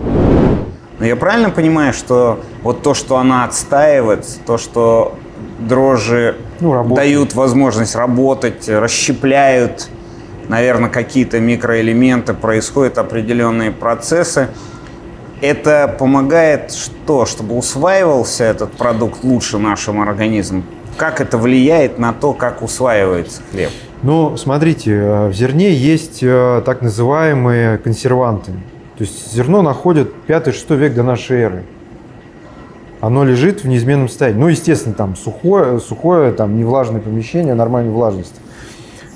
Но 0.99 1.05
я 1.05 1.17
правильно 1.17 1.51
понимаю, 1.51 1.93
что 1.93 2.41
вот 2.63 2.83
то, 2.83 2.95
что 2.95 3.17
она 3.17 3.45
отстаивает, 3.45 4.27
то, 4.47 4.59
что 4.59 5.19
дрожжи 5.59 6.37
ну, 6.61 6.95
дают 6.95 7.35
возможность 7.35 7.95
работать, 7.95 8.69
расщепляют, 8.69 9.89
наверное, 10.49 10.91
какие-то 10.91 11.39
микроэлементы, 11.41 12.35
происходят 12.35 12.99
определенные 12.99 13.71
процессы. 13.71 14.49
Это 15.43 15.95
помогает 15.99 16.73
что? 16.73 17.27
Чтобы 17.27 17.57
усваивался 17.57 18.45
этот 18.45 18.73
продукт 18.73 19.23
лучше 19.23 19.59
нашим 19.59 20.01
организмом? 20.01 20.65
Как 20.97 21.21
это 21.21 21.39
влияет 21.39 21.99
на 21.99 22.13
то, 22.13 22.33
как 22.33 22.63
усваивается 22.63 23.43
хлеб? 23.51 23.71
Ну, 24.03 24.37
смотрите, 24.37 24.93
э, 24.93 25.29
в 25.29 25.33
зерне 25.33 25.73
есть 25.73 26.21
э, 26.23 26.63
так 26.65 26.83
называемые 26.83 27.79
консерванты. 27.79 28.53
То 28.97 29.05
есть 29.05 29.33
зерно 29.33 29.63
находят 29.63 30.11
5-6 30.27 30.77
век 30.77 30.95
до 30.95 31.03
нашей 31.03 31.41
эры. 31.41 31.65
Оно 33.01 33.25
лежит 33.25 33.63
в 33.63 33.69
неизменном 33.69 34.09
состоянии. 34.09 34.41
Ну, 34.41 34.49
естественно, 34.49 34.95
там 34.95 35.17
сухое, 35.17 35.81
сухое 35.81 36.33
там 36.33 36.57
невлажное 36.57 37.01
помещение, 37.01 37.55
нормальная 37.55 37.93
влажность. 37.93 38.35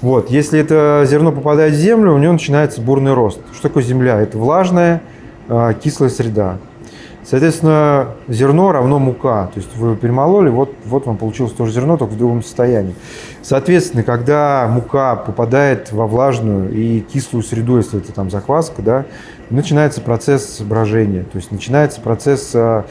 Вот. 0.02 0.30
Если 0.30 0.58
это 0.60 1.04
зерно 1.06 1.32
попадает 1.32 1.74
в 1.74 1.76
землю, 1.76 2.12
у 2.12 2.18
него 2.18 2.32
начинается 2.32 2.80
бурный 2.80 3.14
рост. 3.14 3.40
Что 3.52 3.68
такое 3.68 3.82
земля? 3.82 4.20
Это 4.20 4.38
влажная, 4.38 5.02
э, 5.48 5.74
кислая 5.82 6.10
среда. 6.10 6.58
Соответственно, 7.24 8.14
зерно 8.28 8.72
равно 8.72 8.98
мука. 8.98 9.50
То 9.52 9.60
есть 9.60 9.76
вы 9.76 9.96
перемололи, 9.96 10.48
вот, 10.48 10.74
вот 10.84 11.06
вам 11.06 11.16
получилось 11.16 11.52
тоже 11.52 11.72
зерно, 11.72 11.96
только 11.96 12.14
в 12.14 12.18
другом 12.18 12.42
состоянии. 12.42 12.94
Соответственно, 13.42 14.02
когда 14.02 14.68
мука 14.68 15.16
попадает 15.16 15.92
во 15.92 16.06
влажную 16.06 16.72
и 16.72 17.00
кислую 17.00 17.42
среду, 17.42 17.76
если 17.76 18.00
это 18.00 18.12
там 18.12 18.30
закваска, 18.30 18.82
да, 18.82 19.04
начинается 19.50 20.00
процесс 20.00 20.60
брожения. 20.60 21.24
То 21.24 21.36
есть 21.36 21.50
начинается 21.52 22.00
процесс 22.00 22.50
э, 22.54 22.84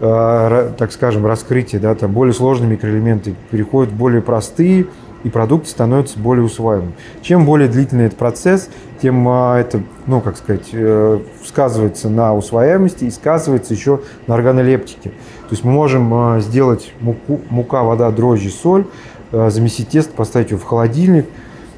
э, 0.00 0.72
так 0.76 0.92
скажем, 0.92 1.26
раскрытия, 1.26 1.80
да, 1.80 1.94
там 1.94 2.12
более 2.12 2.34
сложные 2.34 2.70
микроэлементы 2.70 3.34
переходят 3.50 3.92
в 3.92 3.96
более 3.96 4.22
простые, 4.22 4.86
и 5.24 5.30
продукт 5.30 5.66
становится 5.66 6.18
более 6.18 6.44
усваиваемым. 6.44 6.94
Чем 7.22 7.44
более 7.44 7.68
длительный 7.68 8.06
этот 8.06 8.18
процесс, 8.18 8.68
тем 9.02 9.26
а, 9.28 9.58
это, 9.58 9.82
ну, 10.06 10.20
как 10.20 10.36
сказать, 10.36 10.68
э, 10.72 11.18
сказывается 11.44 12.08
на 12.08 12.34
усвояемости 12.34 13.04
и 13.04 13.10
сказывается 13.10 13.74
еще 13.74 14.00
на 14.26 14.34
органолептике. 14.34 15.10
То 15.10 15.50
есть 15.50 15.64
мы 15.64 15.72
можем 15.72 16.40
сделать 16.40 16.92
муку, 17.00 17.40
мука, 17.50 17.82
вода, 17.82 18.10
дрожжи, 18.10 18.50
соль, 18.50 18.86
замесить 19.32 19.88
тесто, 19.88 20.12
поставить 20.12 20.50
его 20.50 20.60
в 20.60 20.64
холодильник, 20.64 21.26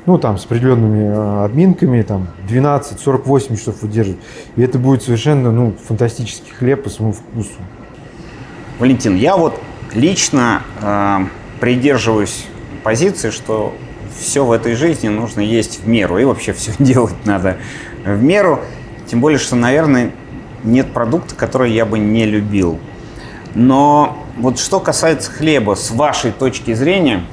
ну, 0.07 0.19
там, 0.19 0.39
с 0.39 0.45
определенными 0.45 1.45
админками, 1.45 2.03
там, 2.03 2.29
12-48 2.49 3.57
часов 3.57 3.83
выдерживать. 3.83 4.21
И 4.55 4.63
это 4.63 4.79
будет 4.79 5.03
совершенно, 5.03 5.51
ну, 5.51 5.75
фантастический 5.87 6.53
хлеб 6.53 6.85
по 6.85 6.91
своему 6.91 7.13
вкусу. 7.13 7.51
Валентин, 8.79 9.17
я 9.17 9.37
вот 9.37 9.61
лично 9.95 10.63
э, 10.81 11.19
придерживаюсь 11.61 12.47
позиции, 12.87 13.31
что 13.31 13.75
все 14.17 14.45
в 14.45 14.53
этой 14.53 14.77
жизни 14.77 15.09
нужно 15.09 15.41
есть 15.41 15.81
в 15.81 15.89
меру. 15.89 16.19
И 16.19 16.25
вообще 16.25 16.53
все 16.53 16.73
делать 16.79 17.17
надо 17.25 17.57
в 18.05 18.23
меру. 18.23 18.61
Тем 19.09 19.21
более, 19.21 19.41
что, 19.41 19.57
наверное, 19.57 20.13
нет 20.63 20.93
продукта, 20.93 21.35
который 21.35 21.73
я 21.73 21.85
бы 21.85 21.99
не 21.99 22.27
любил. 22.27 22.79
Но 23.57 24.25
вот 24.37 24.61
что 24.61 24.79
касается 24.79 25.33
хлеба, 25.33 25.75
с 25.75 25.91
вашей 25.91 26.31
точки 26.31 26.75
зрения, 26.75 27.25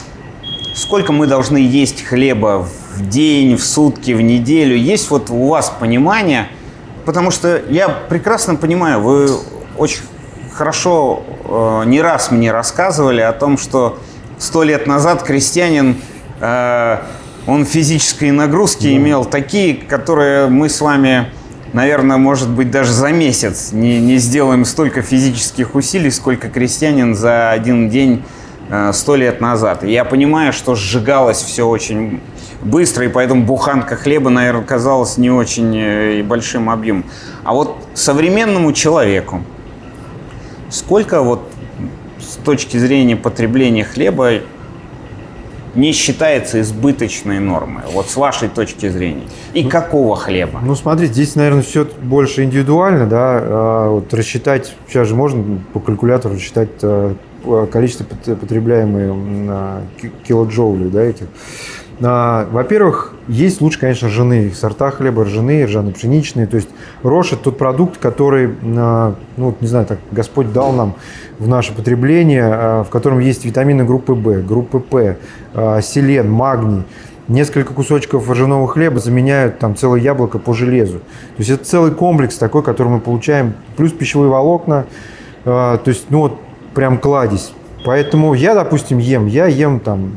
сколько 0.74 1.12
мы 1.12 1.28
должны 1.28 1.58
есть 1.58 2.04
хлеба 2.04 2.68
в 2.96 3.08
день, 3.08 3.56
в 3.56 3.64
сутки, 3.64 4.10
в 4.10 4.22
неделю? 4.22 4.76
Есть 4.76 5.12
вот 5.12 5.30
у 5.30 5.50
вас 5.50 5.72
понимание? 5.80 6.48
Потому 7.06 7.30
что 7.30 7.62
я 7.70 7.90
прекрасно 7.90 8.56
понимаю, 8.56 9.02
вы 9.02 9.30
очень 9.78 10.02
хорошо 10.52 11.22
э, 11.46 11.84
не 11.86 12.02
раз 12.02 12.32
мне 12.32 12.52
рассказывали 12.52 13.22
о 13.22 13.34
том, 13.34 13.60
что 13.60 14.00
сто 14.44 14.64
лет 14.64 14.88
назад 14.88 15.24
крестьянин, 15.24 15.96
э, 16.40 16.98
он 17.48 17.66
физические 17.66 18.34
нагрузки 18.34 18.84
да. 18.84 18.96
имел 18.96 19.26
такие, 19.26 19.76
которые 19.76 20.48
мы 20.48 20.70
с 20.70 20.82
вами, 20.82 21.28
наверное, 21.72 22.18
может 22.18 22.50
быть, 22.50 22.70
даже 22.70 22.92
за 22.92 23.12
месяц 23.12 23.72
не, 23.72 24.00
не 24.00 24.18
сделаем 24.18 24.66
столько 24.66 25.02
физических 25.02 25.76
усилий, 25.76 26.12
сколько 26.12 26.50
крестьянин 26.50 27.16
за 27.16 27.52
один 27.52 27.90
день 27.90 28.24
э, 28.70 28.92
сто 28.94 29.16
лет 29.16 29.40
назад. 29.40 29.84
И 29.84 29.92
я 29.92 30.04
понимаю, 30.04 30.52
что 30.52 30.76
сжигалось 30.76 31.42
все 31.42 31.66
очень 31.66 32.20
быстро, 32.62 33.06
и 33.06 33.08
поэтому 33.08 33.44
буханка 33.44 33.96
хлеба, 33.96 34.30
наверное, 34.30 34.64
казалась 34.64 35.18
не 35.18 35.32
очень 35.32 35.76
э, 35.78 36.24
большим 36.24 36.70
объемом. 36.70 37.06
А 37.46 37.54
вот 37.54 37.78
современному 37.94 38.74
человеку, 38.74 39.42
Сколько 40.74 41.22
вот 41.22 41.53
точки 42.44 42.78
зрения 42.78 43.16
потребления 43.16 43.84
хлеба 43.84 44.42
не 45.76 45.92
считается 45.92 46.62
избыточной 46.62 47.40
нормой, 47.40 47.84
вот 47.92 48.10
с 48.10 48.16
вашей 48.16 48.50
точки 48.50 48.90
зрения? 48.90 49.24
И 49.54 49.64
ну, 49.64 49.70
какого 49.70 50.16
хлеба? 50.16 50.60
Ну, 50.64 50.76
смотрите, 50.76 51.14
здесь, 51.14 51.36
наверное, 51.36 51.64
все 51.64 51.86
больше 52.02 52.44
индивидуально, 52.44 53.08
да, 53.08 53.40
а, 53.42 53.90
вот 53.90 54.14
рассчитать, 54.14 54.76
сейчас 54.88 55.08
же 55.08 55.16
можно 55.16 55.60
по 55.74 55.80
калькулятору 55.80 56.36
рассчитать 56.36 56.70
а, 56.84 57.16
количество 57.72 58.06
потребляемые 58.06 59.84
килоджоулей, 60.26 60.90
да, 60.90 61.04
этих. 61.04 61.28
А, 62.02 62.48
во-первых, 62.52 63.14
есть 63.28 63.62
лучше, 63.62 63.80
конечно, 63.80 64.08
ржаные 64.08 64.52
сорта 64.52 64.92
хлеба, 64.92 65.26
ржаные, 65.26 65.66
ржано-пшеничные. 65.66 66.48
То 66.48 66.58
есть 66.58 66.70
это 67.04 67.36
тот 67.38 67.58
продукт, 67.58 67.98
который, 67.98 68.56
а, 68.78 69.16
ну, 69.38 69.56
не 69.62 69.68
знаю, 69.68 69.86
так 69.86 70.00
Господь 70.12 70.52
дал 70.52 70.74
нам 70.74 70.96
в 71.40 71.48
наше 71.48 71.74
потребление, 71.74 72.44
а, 72.46 72.84
в 72.84 72.90
котором 72.90 73.20
есть 73.20 73.46
витамины 73.46 73.86
группы 73.86 74.14
В, 74.14 74.42
группы 74.42 74.80
П, 74.80 75.18
селен, 75.82 76.30
магний. 76.30 76.84
Несколько 77.30 77.74
кусочков 77.74 78.30
ржаного 78.30 78.68
хлеба 78.68 79.00
заменяют 79.00 79.60
там 79.60 79.78
целое 79.78 80.02
яблоко 80.02 80.40
по 80.40 80.54
железу. 80.54 81.00
То 81.00 81.38
есть 81.38 81.52
это 81.52 81.64
целый 81.64 81.92
комплекс 81.92 82.38
такой, 82.38 82.64
который 82.64 82.90
мы 82.90 83.00
получаем. 83.00 83.54
Плюс 83.78 83.94
пищевые 83.94 84.30
волокна. 84.30 84.86
То 85.46 85.82
есть, 85.86 86.08
ну 86.10 86.20
вот, 86.20 86.40
прям 86.74 86.98
кладезь. 86.98 87.54
Поэтому 87.86 88.34
я, 88.34 88.56
допустим, 88.56 88.98
ем, 88.98 89.28
я 89.28 89.48
ем 89.48 89.80
там 89.80 90.12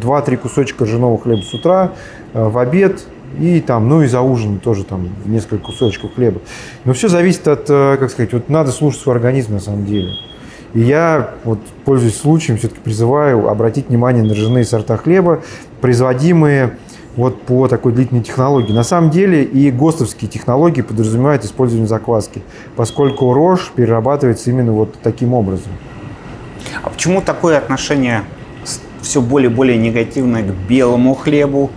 2-3 0.00 0.36
кусочка 0.36 0.84
ржаного 0.84 1.18
хлеба 1.18 1.42
с 1.42 1.54
утра, 1.54 1.92
э, 2.32 2.48
в 2.48 2.58
обед, 2.58 3.04
и 3.38 3.60
там, 3.60 3.88
ну 3.88 4.02
и 4.02 4.06
за 4.06 4.20
ужин 4.20 4.60
тоже 4.60 4.84
там 4.84 5.08
несколько 5.24 5.66
кусочков 5.66 6.14
хлеба. 6.14 6.40
Но 6.84 6.92
все 6.92 7.08
зависит 7.08 7.46
от, 7.48 7.68
э, 7.68 7.96
как 7.98 8.10
сказать, 8.10 8.32
вот 8.32 8.48
надо 8.48 8.72
слушать 8.72 9.00
свой 9.00 9.14
организм 9.14 9.54
на 9.54 9.60
самом 9.60 9.84
деле. 9.84 10.12
И 10.74 10.80
я, 10.80 11.30
вот, 11.44 11.58
пользуясь 11.84 12.18
случаем, 12.18 12.58
все-таки 12.58 12.80
призываю 12.80 13.48
обратить 13.48 13.88
внимание 13.88 14.22
на 14.22 14.34
ржаные 14.34 14.64
сорта 14.64 14.96
хлеба, 14.96 15.42
производимые 15.80 16.76
вот 17.16 17.42
по 17.42 17.66
такой 17.66 17.92
длительной 17.92 18.22
технологии. 18.22 18.72
На 18.72 18.84
самом 18.84 19.10
деле 19.10 19.42
и 19.42 19.70
ГОСТовские 19.70 20.30
технологии 20.30 20.82
подразумевают 20.82 21.44
использование 21.44 21.88
закваски, 21.88 22.42
поскольку 22.76 23.32
рожь 23.32 23.72
перерабатывается 23.74 24.50
именно 24.50 24.72
вот 24.72 24.94
таким 25.02 25.32
образом. 25.32 25.72
А 26.82 26.90
почему 26.90 27.20
такое 27.20 27.58
отношение 27.58 28.24
все 29.02 29.20
более 29.20 29.50
и 29.50 29.54
более 29.54 29.78
негативное 29.78 30.42
к 30.42 30.52
белому 30.68 31.14
хлебу, 31.14 31.70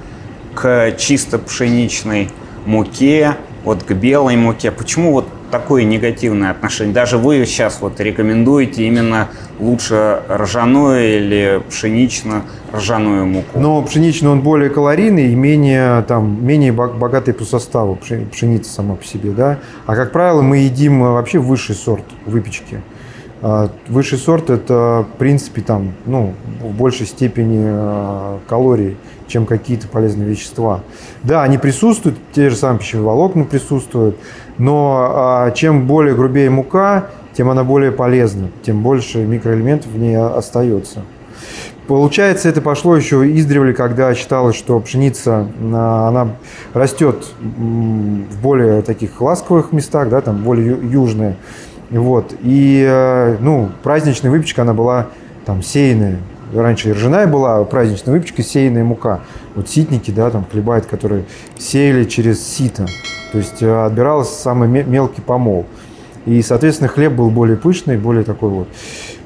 к 0.56 0.91
чисто 0.97 1.38
пшеничной 1.38 2.30
муке, 2.65 3.36
вот 3.63 3.84
к 3.84 3.91
белой 3.93 4.36
муке. 4.36 4.71
Почему 4.71 5.12
вот 5.12 5.28
такое 5.52 5.84
негативное 5.84 6.52
отношение? 6.52 6.93
Даже 6.93 7.17
вы 7.17 7.45
сейчас 7.45 7.80
вот 7.82 7.99
рекомендуете 7.99 8.86
именно 8.86 9.30
лучше 9.60 10.21
ржаную 10.30 11.17
или 11.17 11.62
пшенично-ржаную 11.69 13.25
муку? 13.25 13.60
Но 13.60 13.82
пшеничный 13.82 14.30
он 14.30 14.41
более 14.41 14.69
калорийный 14.69 15.32
и 15.32 15.36
менее, 15.36 16.04
там, 16.04 16.45
менее 16.45 16.71
богатый 16.71 17.34
по 17.34 17.43
составу, 17.43 17.95
пшеница 17.95 18.71
сама 18.71 18.95
по 18.95 19.04
себе. 19.04 19.32
Да? 19.32 19.60
А 19.86 19.95
как 19.95 20.12
правило, 20.12 20.41
мы 20.41 20.58
едим 20.60 21.02
вообще 21.02 21.39
высший 21.39 21.75
сорт 21.75 22.06
выпечки. 22.25 22.82
А, 23.41 23.69
высший 23.88 24.17
сорт– 24.17 24.49
это, 24.52 25.06
в 25.13 25.17
принципе, 25.17 25.62
там, 25.62 25.93
ну, 26.06 26.34
в 26.62 26.71
большей 26.75 27.06
степени 27.06 27.63
а, 27.65 28.39
калорий, 28.47 28.97
чем 29.28 29.45
какие-то 29.45 29.88
полезные 29.88 30.28
вещества. 30.28 30.82
Да, 31.23 31.43
они 31.43 31.58
присутствуют, 31.58 32.17
те 32.34 32.49
же 32.49 32.56
самые 32.56 32.80
пищевые 32.80 33.06
волокна 33.06 33.45
присутствуют, 33.45 34.17
но 34.58 35.12
а, 35.12 35.52
чем 35.52 35.88
более 35.88 36.15
грубее 36.15 36.49
мука, 36.49 37.08
тем 37.34 37.49
она 37.49 37.63
более 37.63 37.91
полезна, 37.91 38.49
тем 38.63 38.84
больше 38.84 39.19
микроэлементов 39.19 39.91
в 39.91 39.97
ней 39.97 40.17
остается. 40.17 41.04
Получается, 41.88 42.49
это 42.49 42.62
пошло 42.62 42.95
еще 42.95 43.28
издревле, 43.36 43.73
когда 43.73 44.13
считалось, 44.13 44.56
что 44.56 44.80
пшеница, 44.80 45.47
она 45.60 46.36
растет 46.73 47.25
в 47.39 48.41
более 48.43 48.84
таких 48.84 49.19
ласковых 49.19 49.71
местах, 49.71 50.10
да, 50.10 50.21
там 50.21 50.43
более 50.43 50.78
южные, 50.84 51.36
вот. 51.97 52.34
И, 52.41 52.86
э, 52.88 53.38
ну, 53.39 53.69
праздничная 53.84 54.32
выпечка, 54.32 54.62
она 54.62 54.73
была 54.73 55.08
там 55.45 55.63
сеянная. 55.63 56.19
Раньше 56.54 56.93
ржаная 56.93 57.28
была, 57.28 57.63
праздничная 57.63 58.13
выпечка, 58.13 58.43
сеянная 58.43 58.84
мука. 58.84 59.21
Вот 59.56 59.69
ситники, 59.69 60.12
да, 60.12 60.30
там 60.30 60.45
хлебают, 60.52 60.86
которые 60.86 61.25
сеяли 61.58 62.06
через 62.06 62.45
сито. 62.45 62.88
То 63.32 63.38
есть 63.38 63.62
э, 63.62 63.86
отбирался 63.86 64.39
самый 64.39 64.67
мелкий 64.67 65.21
помол. 65.21 65.65
И, 66.25 66.41
соответственно, 66.41 66.89
хлеб 66.89 67.13
был 67.13 67.30
более 67.30 67.58
пышный, 67.58 67.97
более 67.97 68.23
такой 68.23 68.49
вот. 68.49 68.67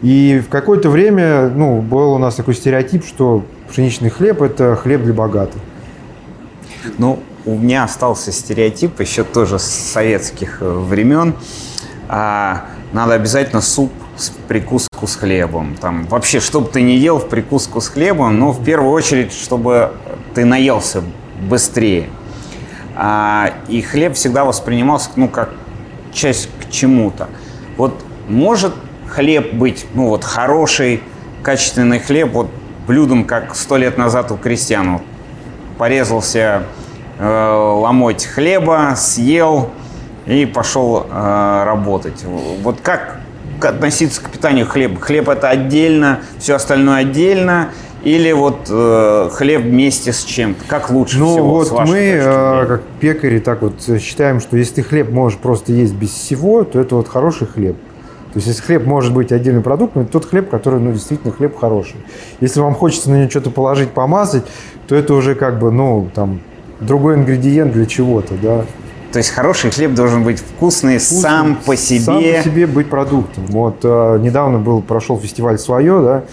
И 0.02 0.42
в 0.46 0.50
какое-то 0.50 0.90
время, 0.90 1.50
ну, 1.50 1.82
был 1.82 2.14
у 2.14 2.18
нас 2.18 2.36
такой 2.36 2.54
стереотип, 2.54 3.06
что 3.06 3.44
пшеничный 3.70 4.10
хлеб– 4.10 4.42
это 4.44 4.76
хлеб 4.76 5.04
для 5.04 5.14
богатых. 5.14 5.62
Ну, 6.98 7.20
у 7.46 7.58
меня 7.58 7.84
остался 7.84 8.32
стереотип 8.32 9.00
еще 9.02 9.24
тоже 9.24 9.60
с 9.60 9.64
советских 9.64 10.62
э, 10.62 10.70
времен 10.70 11.34
а, 12.10 12.66
надо 12.92 13.14
обязательно 13.14 13.62
суп 13.62 13.92
с 14.16 14.30
прикуску 14.48 15.08
с 15.08 15.16
хлебом. 15.16 15.76
Там, 15.80 16.06
вообще, 16.06 16.40
что 16.40 16.62
бы 16.62 16.68
ты 16.68 16.82
ни 16.82 16.92
ел 16.92 17.20
в 17.20 17.30
прикуску 17.30 17.82
с 17.82 17.88
хлебом, 17.88 18.38
но 18.38 18.52
в 18.52 18.64
первую 18.64 18.92
очередь, 18.92 19.34
чтобы 19.34 19.94
ты 20.34 20.46
наелся 20.46 21.04
быстрее. 21.50 22.10
А, 22.96 23.54
и 23.68 23.82
хлеб 23.82 24.14
всегда 24.14 24.46
воспринимался 24.46 25.10
ну, 25.16 25.28
как 25.28 25.50
часть 26.14 26.50
к 26.62 26.70
чему-то. 26.70 27.28
Вот 27.78 28.04
может 28.28 28.74
хлеб 29.10 29.54
быть, 29.54 29.86
ну 29.94 30.08
вот 30.10 30.24
хороший, 30.24 31.02
качественный 31.42 32.00
хлеб, 32.00 32.32
вот 32.34 32.50
блюдом, 32.88 33.26
как 33.26 33.56
сто 33.56 33.78
лет 33.78 33.98
назад 33.98 34.32
у 34.32 34.38
крестьян. 34.38 34.94
Вот, 34.94 35.02
порезался 35.78 36.64
э, 37.18 37.78
ломоть 37.80 38.26
хлеба, 38.26 38.94
съел, 38.96 39.72
и 40.26 40.46
пошел 40.46 41.06
э, 41.10 41.64
работать. 41.66 42.24
Вот 42.62 42.78
как 42.82 43.20
относиться 43.62 44.22
к 44.22 44.30
питанию 44.30 44.66
хлеба? 44.66 45.00
Хлеб 45.00 45.30
это 45.30 45.50
отдельно, 45.50 46.20
все 46.40 46.56
остальное 46.56 47.02
отдельно, 47.02 47.70
или 48.04 48.32
вот 48.34 48.68
э, 48.70 49.30
хлеб 49.32 49.62
вместе 49.62 50.12
с 50.12 50.24
чем-то? 50.24 50.66
Как 50.68 50.90
лучше 50.90 51.20
ну, 51.20 51.34
всего? 51.34 51.64
Вот 51.64 51.88
мы, 51.88 51.98
э, 51.98 52.66
как 52.68 52.84
пекари, 53.00 53.40
так 53.40 53.62
вот 53.62 53.76
считаем, 54.02 54.42
что 54.42 54.58
если 54.58 54.76
ты 54.76 54.84
хлеб 54.84 55.10
можешь 55.10 55.40
просто 55.40 55.72
есть 55.72 55.94
без 55.94 56.10
всего, 56.10 56.64
то 56.66 56.80
это 56.80 56.96
вот 56.96 57.08
хороший 57.08 57.48
хлеб. 57.48 57.78
То 58.34 58.40
есть, 58.40 58.48
если 58.48 58.64
хлеб 58.64 58.88
может 58.88 59.14
быть 59.14 59.32
отдельным 59.32 59.62
продуктом, 59.62 60.02
это 60.02 60.12
тот 60.12 60.26
хлеб, 60.26 60.50
который, 60.50 60.80
ну, 60.80 60.92
действительно, 60.92 61.32
хлеб 61.32 61.56
хороший. 61.56 61.98
Если 62.42 62.60
вам 62.60 62.74
хочется 62.74 63.12
на 63.12 63.18
него 63.18 63.30
что-то 63.30 63.52
положить, 63.52 63.92
помазать, 63.92 64.44
то 64.88 64.96
это 64.96 65.14
уже 65.14 65.36
как 65.36 65.60
бы, 65.60 65.72
ну, 65.72 66.10
там, 66.16 66.40
другой 66.80 67.16
ингредиент 67.16 67.74
для 67.74 67.86
чего-то, 67.86 68.34
да. 68.42 68.66
То 69.14 69.20
есть 69.20 69.30
хороший 69.30 69.70
хлеб 69.70 69.94
должен 69.94 70.24
быть 70.24 70.40
вкусный, 70.40 70.98
вкусный 70.98 71.22
сам 71.22 71.56
по 71.64 71.76
себе. 71.76 72.00
Сам 72.00 72.16
по 72.18 72.44
себе 72.44 72.66
быть 72.66 72.90
продуктом. 72.90 73.46
Вот 73.46 73.78
э, 73.84 74.18
недавно 74.20 74.58
был, 74.58 74.82
прошел 74.82 75.20
фестиваль 75.20 75.60
«Свое», 75.60 76.02
да, 76.02 76.24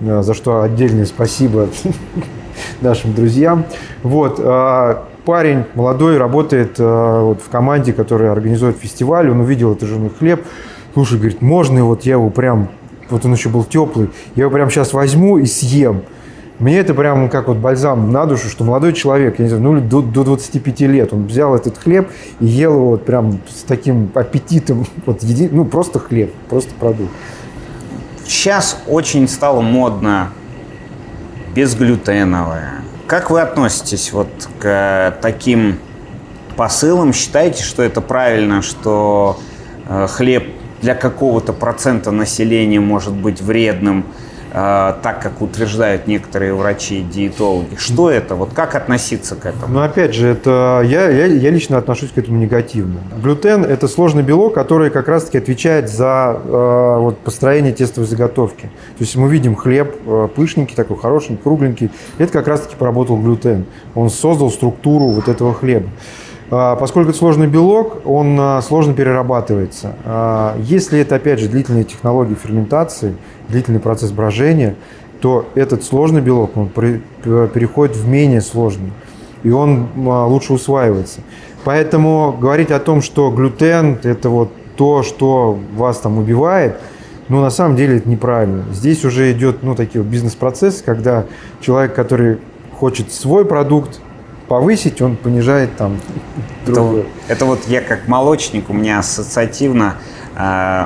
э, 0.00 0.22
за 0.22 0.34
что 0.34 0.62
отдельное 0.62 1.06
спасибо 1.06 1.68
нашим 2.80 3.14
друзьям. 3.14 3.66
Вот, 4.02 4.40
э, 4.42 4.96
парень 5.24 5.62
молодой 5.76 6.18
работает 6.18 6.74
э, 6.80 7.20
вот, 7.20 7.40
в 7.40 7.48
команде, 7.48 7.92
которая 7.92 8.32
организует 8.32 8.78
фестиваль. 8.78 9.30
Он 9.30 9.40
увидел 9.40 9.70
этот 9.70 9.84
ржаной 9.84 10.10
хлеб. 10.10 10.44
Слушай, 10.92 11.18
говорит, 11.18 11.40
можно 11.40 11.84
вот 11.84 12.02
я 12.02 12.14
его 12.14 12.30
прям, 12.30 12.68
вот 13.10 13.24
он 13.24 13.32
еще 13.32 13.48
был 13.48 13.62
теплый, 13.62 14.10
я 14.34 14.42
его 14.42 14.50
прям 14.50 14.70
сейчас 14.70 14.92
возьму 14.92 15.38
и 15.38 15.46
съем. 15.46 16.02
Мне 16.60 16.78
это 16.78 16.94
прям 16.94 17.28
как 17.28 17.48
вот 17.48 17.56
бальзам 17.56 18.12
на 18.12 18.26
душу, 18.26 18.48
что 18.48 18.62
молодой 18.62 18.92
человек, 18.92 19.38
я 19.38 19.44
не 19.44 19.48
знаю, 19.48 19.64
ну 19.64 19.80
до, 19.80 20.02
до 20.02 20.22
25 20.22 20.80
лет, 20.82 21.12
он 21.12 21.26
взял 21.26 21.54
этот 21.54 21.78
хлеб 21.78 22.08
и 22.38 22.46
ел 22.46 22.74
его 22.74 22.90
вот 22.90 23.04
прям 23.04 23.40
с 23.48 23.62
таким 23.64 24.10
аппетитом, 24.14 24.86
вот 25.06 25.22
еди, 25.22 25.48
ну 25.50 25.64
просто 25.64 25.98
хлеб, 25.98 26.32
просто 26.48 26.72
продукт. 26.78 27.10
Сейчас 28.24 28.78
очень 28.86 29.28
стало 29.28 29.60
модно 29.60 30.30
безглютеновое. 31.54 32.82
Как 33.06 33.30
вы 33.30 33.40
относитесь 33.40 34.12
вот 34.12 34.28
к 34.60 35.16
таким 35.20 35.78
посылам? 36.56 37.12
Считаете, 37.12 37.62
что 37.62 37.82
это 37.82 38.00
правильно, 38.00 38.62
что 38.62 39.38
э, 39.88 40.06
хлеб 40.08 40.48
для 40.80 40.94
какого-то 40.94 41.52
процента 41.52 42.12
населения 42.12 42.80
может 42.80 43.12
быть 43.12 43.42
вредным? 43.42 44.06
А, 44.56 45.00
так, 45.02 45.20
как 45.20 45.42
утверждают 45.42 46.06
некоторые 46.06 46.54
врачи 46.54 47.00
и 47.00 47.02
диетологи. 47.02 47.74
Что 47.76 48.08
это? 48.08 48.36
Вот 48.36 48.50
как 48.54 48.76
относиться 48.76 49.34
к 49.34 49.46
этому? 49.46 49.66
Ну, 49.74 49.80
опять 49.82 50.14
же, 50.14 50.28
это 50.28 50.80
я, 50.84 51.10
я, 51.10 51.26
я 51.26 51.50
лично 51.50 51.76
отношусь 51.76 52.10
к 52.10 52.18
этому 52.18 52.38
негативно. 52.38 53.00
Глютен– 53.20 53.64
это 53.64 53.88
сложный 53.88 54.22
белок, 54.22 54.54
который 54.54 54.90
как 54.90 55.08
раз-таки 55.08 55.38
отвечает 55.38 55.90
за 55.90 56.40
э, 56.44 56.96
вот, 57.00 57.18
построение 57.18 57.72
тестовой 57.72 58.06
заготовки. 58.06 58.70
То 58.96 59.00
есть 59.00 59.16
мы 59.16 59.28
видим 59.28 59.56
хлеб 59.56 59.96
э, 60.06 60.28
пышненький, 60.32 60.76
такой 60.76 60.98
хороший, 60.98 61.36
кругленький. 61.36 61.90
Это 62.18 62.32
как 62.32 62.46
раз-таки 62.46 62.76
поработал 62.76 63.16
глютен. 63.16 63.66
Он 63.96 64.08
создал 64.08 64.52
структуру 64.52 65.08
вот 65.08 65.26
этого 65.26 65.52
хлеба. 65.52 65.88
А, 66.50 66.76
поскольку 66.76 67.10
это 67.10 67.18
сложный 67.18 67.46
белок, 67.46 68.02
он 68.04 68.36
а, 68.38 68.60
сложно 68.62 68.94
перерабатывается. 68.94 69.94
А, 70.04 70.56
если 70.60 71.00
это, 71.00 71.16
опять 71.16 71.40
же, 71.40 71.48
длительные 71.48 71.84
технологии 71.84 72.34
ферментации, 72.34 73.16
длительный 73.48 73.80
процесс 73.80 74.10
брожения, 74.10 74.74
то 75.20 75.46
этот 75.54 75.84
сложный 75.84 76.20
белок 76.20 76.56
он 76.56 76.68
переходит 76.68 77.96
в 77.96 78.06
менее 78.06 78.42
сложный, 78.42 78.92
и 79.42 79.50
он 79.50 79.88
лучше 79.96 80.52
усваивается. 80.52 81.20
Поэтому 81.64 82.36
говорить 82.38 82.70
о 82.70 82.78
том, 82.78 83.00
что 83.00 83.30
глютен– 83.30 83.98
это 84.02 84.28
вот 84.28 84.50
то, 84.76 85.02
что 85.02 85.58
вас 85.76 85.98
там 85.98 86.18
убивает, 86.18 86.76
ну, 87.28 87.40
на 87.40 87.48
самом 87.48 87.76
деле 87.76 87.96
это 87.98 88.08
неправильно. 88.08 88.64
Здесь 88.72 89.02
уже 89.04 89.32
идет, 89.32 89.62
ну, 89.62 89.74
такие 89.74 90.02
вот 90.02 90.10
бизнес-процессы, 90.10 90.84
когда 90.84 91.24
человек, 91.60 91.94
который 91.94 92.38
хочет 92.78 93.10
свой 93.10 93.46
продукт 93.46 94.00
повысить, 94.48 95.00
он 95.02 95.16
понижает 95.16 95.76
там 95.76 96.00
другое. 96.66 97.02
Это, 97.02 97.08
это 97.28 97.44
вот 97.44 97.66
я 97.66 97.80
как 97.80 98.08
молочник, 98.08 98.70
у 98.70 98.72
меня 98.72 98.98
ассоциативно 99.00 99.96
э, 100.36 100.84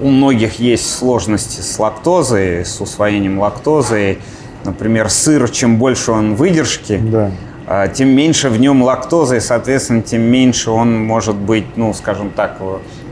у 0.00 0.08
многих 0.08 0.58
есть 0.58 0.94
сложности 0.94 1.60
с 1.60 1.78
лактозой, 1.78 2.64
с 2.64 2.80
усвоением 2.80 3.38
лактозы. 3.38 4.18
Например, 4.64 5.08
сыр, 5.08 5.48
чем 5.48 5.78
больше 5.78 6.10
он 6.10 6.34
выдержки, 6.34 6.98
да. 6.98 7.30
э, 7.66 7.88
тем 7.94 8.08
меньше 8.08 8.48
в 8.50 8.58
нем 8.58 8.82
лактозы, 8.82 9.36
и, 9.36 9.40
соответственно, 9.40 10.02
тем 10.02 10.22
меньше 10.22 10.70
он 10.70 11.04
может 11.04 11.36
быть, 11.36 11.76
ну, 11.76 11.94
скажем 11.94 12.30
так, 12.30 12.58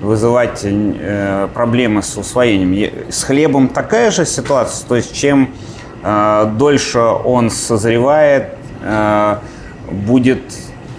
вызывать 0.01 0.61
э, 0.65 1.49
проблемы 1.55 2.03
с 2.03 2.17
усвоением. 2.17 2.93
С 3.09 3.23
хлебом 3.23 3.69
такая 3.69 4.11
же 4.11 4.27
ситуация, 4.27 4.87
то 4.89 4.97
есть 4.97 5.15
чем 5.15 5.51
э, 6.03 6.51
дольше 6.59 6.99
он 6.99 7.51
созревает, 7.51 8.49
э, 8.83 9.37
будет, 9.91 10.43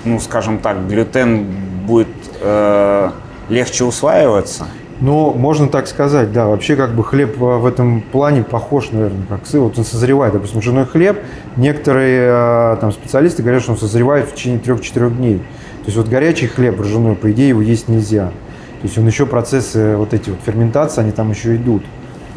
ну, 0.04 0.20
скажем 0.20 0.60
так, 0.60 0.88
глютен 0.88 1.46
будет 1.86 2.08
э, 2.42 3.12
легче 3.50 3.84
усваиваться? 3.84 4.68
Ну, 5.02 5.34
можно 5.34 5.68
так 5.68 5.88
сказать, 5.88 6.32
да. 6.32 6.48
Вообще, 6.48 6.76
как 6.76 6.96
бы 6.96 7.04
хлеб 7.04 7.38
в 7.38 7.66
этом 7.66 8.02
плане 8.02 8.44
похож, 8.44 8.92
наверное, 8.92 9.26
как 9.28 9.46
сыр. 9.46 9.62
Вот 9.62 9.78
он 9.78 9.84
созревает. 9.84 10.34
Допустим, 10.34 10.60
ржаной 10.60 10.86
хлеб, 10.86 11.20
некоторые 11.58 12.30
э, 12.30 12.78
там 12.80 12.92
специалисты 12.94 13.44
говорят, 13.44 13.62
что 13.62 13.74
он 13.74 13.78
созревает 13.78 14.30
в 14.30 14.36
течение 14.36 14.60
3-4 14.60 15.18
дней. 15.18 15.38
То 15.40 15.88
есть 15.88 15.98
вот 15.98 16.08
горячий 16.08 16.48
хлеб 16.48 16.80
ржаной, 16.80 17.16
по 17.16 17.32
идее, 17.32 17.50
его 17.50 17.62
есть 17.62 17.90
нельзя. 17.90 18.28
То 18.28 18.88
есть 18.88 18.98
он 18.98 19.06
еще 19.06 19.26
процессы 19.26 19.98
вот 19.98 20.14
эти 20.14 20.30
вот 20.30 20.40
ферментации, 20.46 21.02
они 21.02 21.12
там 21.12 21.30
еще 21.32 21.56
идут. 21.56 21.84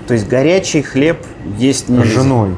То 0.09 0.15
есть 0.15 0.27
горячий 0.29 0.83
хлеб 0.83 1.19
есть 1.59 1.89
нельзя? 1.89 2.21
Ржаной. 2.21 2.51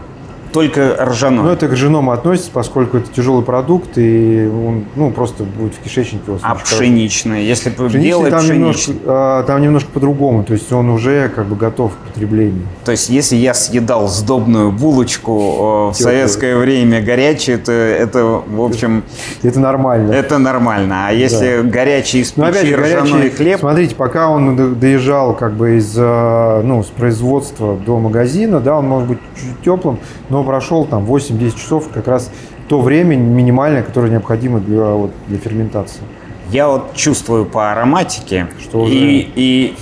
Только 0.53 0.97
ржаной. 1.01 1.45
Ну, 1.45 1.51
это 1.51 1.69
к 1.69 1.73
ржаному 1.73 2.13
относится, 2.13 2.51
поскольку 2.53 2.99
это 2.99 3.09
тяжелый 3.13 3.45
продукт, 3.45 3.97
и 3.97 4.49
он 4.49 4.85
ну, 4.97 5.11
просто 5.11 5.45
будет 5.45 5.75
в 5.75 5.79
кишечнике. 5.79 6.33
А 6.43 6.55
пшеничный? 6.55 7.45
Если 7.45 7.71
белый 7.71 8.31
там 8.31 8.41
пшеничный? 8.41 8.59
Немножко, 8.59 8.93
а, 9.07 9.43
там 9.45 9.63
немножко 9.63 9.91
по-другому, 9.93 10.45
то 10.45 10.53
есть 10.53 10.73
он 10.73 10.91
уже 10.91 11.29
как 11.35 11.47
бы 11.47 11.57
готов 11.57 11.93
к 11.93 12.09
потреблению. 12.09 12.67
То 12.85 12.93
есть 12.93 13.09
если 13.09 13.37
я 13.37 13.55
съедал 13.55 14.09
сдобную 14.09 14.73
булочку 14.73 15.91
в 15.91 15.95
советское 15.95 16.57
время 16.57 17.01
горячую, 17.01 17.59
то 17.61 17.73
это, 17.73 18.25
в 18.25 18.63
общем... 18.63 19.05
Это 19.43 19.61
нормально. 19.61 20.13
Это 20.13 20.39
нормально. 20.39 21.09
А 21.09 21.13
если 21.13 21.63
да. 21.63 21.69
горячий 21.69 22.21
из 22.21 22.37
ну, 22.37 22.47
печи 22.47 22.75
ржаной 22.75 23.11
горячий, 23.11 23.31
хлеб... 23.31 23.61
Смотрите, 23.61 23.95
пока 23.95 24.29
он 24.29 24.79
доезжал 24.79 25.35
как 25.35 25.55
бы 25.55 25.77
из, 25.77 25.95
а, 25.97 26.63
ну, 26.63 26.83
с 26.83 26.87
производства 26.87 27.77
до 27.77 27.99
магазина, 27.99 28.61
да, 28.61 28.79
он 28.79 28.89
может 28.89 29.09
быть 29.09 29.19
чуть 29.37 29.63
теплым, 29.63 29.99
но 30.29 30.40
но 30.41 30.47
прошел 30.47 30.87
там 30.87 31.05
8-10 31.05 31.59
часов, 31.59 31.89
как 31.93 32.09
раз 32.09 32.31
то 32.69 32.81
время 32.81 33.17
минимальное, 33.17 33.83
которое 33.83 34.11
необходимо 34.11 34.61
для, 34.61 34.85
вот, 34.85 35.11
для 35.27 35.39
ферментации. 35.39 36.03
Я 36.51 36.69
вот 36.69 36.95
чувствую 36.95 37.45
по 37.45 37.71
ароматике 37.71 38.49
что 38.61 38.81
уже... 38.81 38.95
и, 38.95 39.33
и 39.37 39.77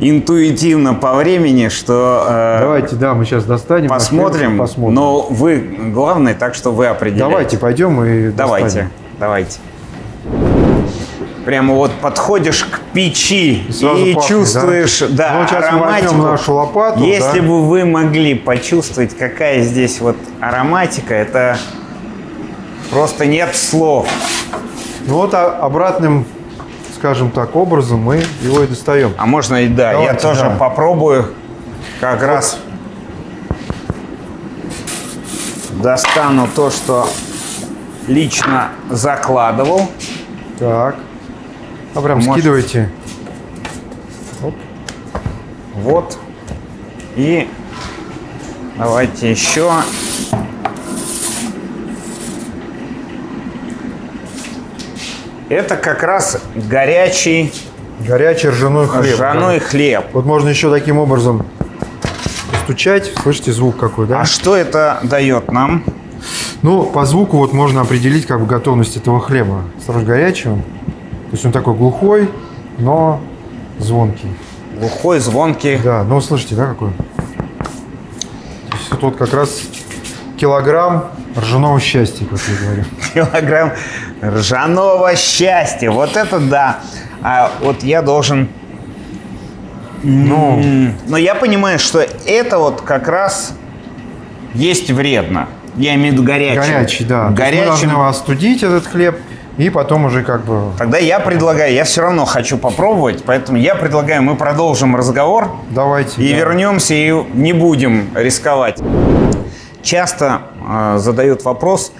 интуитивно 0.00 0.94
по 0.94 1.14
времени, 1.14 1.68
что... 1.68 2.26
Э, 2.28 2.58
Давайте, 2.60 2.96
да, 2.96 3.14
мы 3.14 3.24
сейчас 3.24 3.44
достанем. 3.44 3.88
Посмотрим, 3.88 4.58
посмотрим. 4.58 4.94
Но 4.94 5.22
вы 5.30 5.58
главный, 5.92 6.34
так 6.34 6.54
что 6.54 6.72
вы 6.72 6.86
определяете. 6.86 7.30
Давайте, 7.30 7.58
пойдем 7.58 8.04
и 8.04 8.30
Давайте, 8.30 8.64
достанем. 8.66 8.90
давайте. 9.18 9.58
Прямо 11.44 11.74
вот 11.74 11.92
подходишь 12.00 12.64
к 12.64 12.80
печи 12.92 13.64
и, 13.68 13.70
и 13.70 14.14
пахнет, 14.14 14.24
чувствуешь, 14.26 15.00
да, 15.00 15.08
да 15.08 15.38
ну, 15.40 15.48
сейчас 15.48 15.64
ароматику. 15.64 16.14
Мы 16.14 16.24
нашу 16.24 16.54
лопату. 16.54 17.02
Если 17.02 17.40
да. 17.40 17.46
бы 17.46 17.66
вы 17.66 17.84
могли 17.84 18.34
почувствовать, 18.34 19.16
какая 19.16 19.62
здесь 19.62 20.00
вот 20.00 20.16
ароматика, 20.40 21.14
это 21.14 21.58
просто 22.90 23.26
нет 23.26 23.56
слов. 23.56 24.08
Ну 25.06 25.14
вот 25.14 25.34
а 25.34 25.58
обратным, 25.60 26.26
скажем 26.94 27.32
так, 27.32 27.56
образом 27.56 28.00
мы 28.00 28.22
его 28.40 28.62
и 28.62 28.68
достаем. 28.68 29.12
А 29.18 29.26
можно 29.26 29.64
и 29.64 29.68
да, 29.68 29.92
Давайте, 29.92 30.12
я 30.12 30.18
тоже 30.18 30.42
да. 30.42 30.50
попробую 30.50 31.34
как 32.00 32.20
вот. 32.20 32.26
раз 32.26 32.58
достану 35.82 36.48
то, 36.54 36.70
что 36.70 37.08
лично 38.06 38.68
закладывал. 38.90 39.88
Так. 40.58 40.96
А 41.94 42.00
прям 42.00 42.18
Может... 42.18 42.32
скидывайте. 42.32 42.90
Оп. 44.42 44.54
Вот. 45.74 46.18
И 47.16 47.48
давайте 48.78 49.30
еще. 49.30 49.70
Это 55.48 55.76
как 55.76 56.02
раз 56.02 56.40
горячий... 56.54 57.52
Горячий 58.00 58.48
ржаной 58.48 58.88
хлеб. 58.88 59.14
Ржаной 59.14 59.60
да. 59.60 59.64
хлеб. 59.66 60.04
Вот 60.12 60.24
можно 60.24 60.48
еще 60.48 60.70
таким 60.70 60.98
образом 60.98 61.44
стучать. 62.64 63.12
Слышите 63.22 63.52
звук 63.52 63.76
какой, 63.76 64.06
да? 64.06 64.22
А 64.22 64.24
что 64.24 64.56
это 64.56 64.98
дает 65.02 65.52
нам? 65.52 65.84
Ну, 66.62 66.84
по 66.84 67.04
звуку 67.04 67.36
вот 67.36 67.52
можно 67.52 67.82
определить 67.82 68.26
как 68.26 68.40
бы 68.40 68.46
готовность 68.46 68.96
этого 68.96 69.20
хлеба. 69.20 69.64
Сразу 69.84 70.06
горячий 70.06 70.48
он. 70.48 70.62
То 71.32 71.36
есть 71.36 71.46
он 71.46 71.52
такой 71.52 71.72
глухой, 71.72 72.28
но 72.76 73.18
звонкий. 73.78 74.28
Глухой, 74.78 75.18
звонкий. 75.18 75.78
Да, 75.82 76.04
но 76.04 76.20
слышите, 76.20 76.54
да, 76.54 76.66
какой? 76.66 76.90
То 78.68 78.76
есть 78.76 79.00
тут 79.00 79.16
как 79.16 79.32
раз 79.32 79.62
килограмм 80.36 81.06
ржаного 81.34 81.80
счастья, 81.80 82.26
как 82.26 82.38
я 82.38 82.66
говорю. 82.66 82.84
Килограмм 83.14 83.72
ржаного 84.22 85.16
счастья. 85.16 85.90
Вот 85.90 86.18
это 86.18 86.38
да. 86.38 86.80
А 87.22 87.50
вот 87.62 87.82
я 87.82 88.02
должен... 88.02 88.50
Ну, 90.02 90.92
но 91.06 91.16
я 91.16 91.34
понимаю, 91.34 91.78
что 91.78 92.04
это 92.26 92.58
вот 92.58 92.82
как 92.82 93.08
раз 93.08 93.54
есть 94.52 94.90
вредно. 94.90 95.48
Я 95.76 95.94
имею 95.94 96.10
в 96.10 96.12
виду 96.16 96.24
горячий. 96.24 96.56
Горячий, 96.56 97.04
да. 97.04 97.30
Горячий. 97.30 97.60
Мы 97.60 97.64
должны 97.64 97.90
его 97.92 98.06
остудить, 98.06 98.62
этот 98.62 98.86
хлеб, 98.86 99.16
И 99.58 99.68
потом 99.68 100.06
уже 100.06 100.22
как 100.22 100.44
бы... 100.44 100.72
Тогда 100.78 100.98
я 100.98 101.20
предлагаю, 101.20 101.72
я 101.74 101.84
все 101.84 102.02
равно 102.02 102.24
хочу 102.24 102.56
попробовать, 102.56 103.22
поэтому 103.24 103.58
я 103.58 103.74
предлагаю, 103.74 104.22
мы 104.22 104.36
продолжим 104.36 104.96
разговор. 104.96 105.50
Давайте. 105.70 106.22
И 106.22 106.30
да. 106.32 106.38
вернемся, 106.38 106.94
и 106.94 107.12
не 107.34 107.52
будем 107.52 108.08
рисковать. 108.16 108.78
Часто 109.82 110.42
э, 110.66 110.98
задают 110.98 111.44
вопрос, 111.44 111.92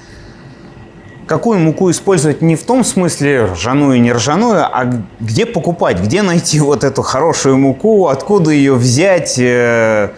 какую 1.27 1.59
муку 1.59 1.91
использовать 1.91 2.41
не 2.41 2.57
в 2.57 2.65
том 2.65 2.85
смысле 2.85 3.47
ржаную 3.53 3.97
и 3.97 4.01
не 4.01 4.13
ржаную, 4.13 4.65
а 4.65 4.91
где 5.21 5.45
покупать, 5.45 6.01
где 6.01 6.23
найти 6.23 6.59
вот 6.61 6.85
эту 6.85 7.03
хорошую 7.03 7.59
муку, 7.59 8.09
откуда 8.09 8.51
ее 8.51 8.75
взять, 8.75 9.39
э, 9.39 10.11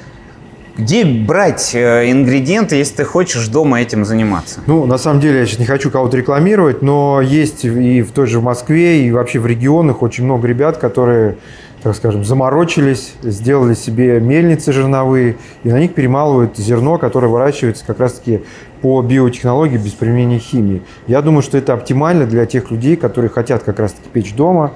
где 0.76 1.04
брать 1.04 1.70
э, 1.74 2.10
ингредиенты, 2.10 2.76
если 2.76 2.96
ты 2.96 3.04
хочешь 3.04 3.46
дома 3.48 3.80
этим 3.80 4.04
заниматься? 4.04 4.60
Ну, 4.66 4.86
на 4.86 4.98
самом 4.98 5.20
деле, 5.20 5.40
я 5.40 5.46
сейчас 5.46 5.60
не 5.60 5.66
хочу 5.66 5.90
кого-то 5.90 6.16
рекламировать, 6.16 6.82
но 6.82 7.20
есть 7.20 7.64
и 7.64 8.02
в 8.02 8.12
той 8.12 8.26
же 8.26 8.40
Москве, 8.40 9.06
и 9.06 9.10
вообще 9.12 9.38
в 9.38 9.46
регионах 9.46 10.02
очень 10.02 10.24
много 10.24 10.48
ребят, 10.48 10.78
которые, 10.78 11.36
так 11.82 11.94
скажем, 11.94 12.24
заморочились, 12.24 13.14
сделали 13.22 13.74
себе 13.74 14.18
мельницы 14.20 14.72
жерновые, 14.72 15.36
и 15.62 15.68
на 15.68 15.78
них 15.78 15.94
перемалывают 15.94 16.56
зерно, 16.56 16.98
которое 16.98 17.28
выращивается 17.28 17.84
как 17.86 18.00
раз-таки 18.00 18.42
по 18.82 19.00
биотехнологии 19.00 19.78
без 19.78 19.92
применения 19.92 20.38
химии. 20.38 20.82
Я 21.06 21.22
думаю, 21.22 21.42
что 21.42 21.56
это 21.56 21.72
оптимально 21.72 22.26
для 22.26 22.46
тех 22.46 22.70
людей, 22.70 22.96
которые 22.96 23.30
хотят 23.30 23.62
как 23.62 23.78
раз-таки 23.78 24.08
печь 24.12 24.34
дома, 24.34 24.72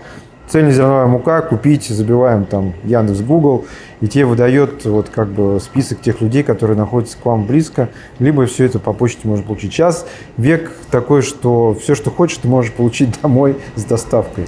цельнозерновая 0.49 1.07
мука, 1.07 1.43
купить, 1.43 1.89
забиваем 1.89 2.45
там 2.45 2.75
Яндекс, 2.85 3.21
Google, 3.21 3.67
и 4.01 4.09
тебе 4.09 4.25
выдает 4.25 4.85
вот 4.85 5.09
как 5.11 5.29
бы 5.29 5.61
список 5.61 6.01
тех 6.01 6.21
людей, 6.21 6.43
которые 6.43 6.77
находятся 6.77 7.19
к 7.19 7.27
вам 7.27 7.47
близко, 7.47 7.91
либо 8.19 8.47
все 8.47 8.65
это 8.65 8.79
по 8.79 8.93
почте 8.93 9.29
можно 9.29 9.45
получить. 9.45 9.73
Сейчас 9.73 10.07
век 10.37 10.73
такой, 10.91 11.23
что 11.23 11.75
все, 11.75 11.95
что 11.95 12.11
хочешь, 12.11 12.39
ты 12.39 12.49
можешь 12.49 12.73
получить 12.73 13.21
домой 13.23 13.59
с 13.75 13.85
доставкой. 13.85 14.47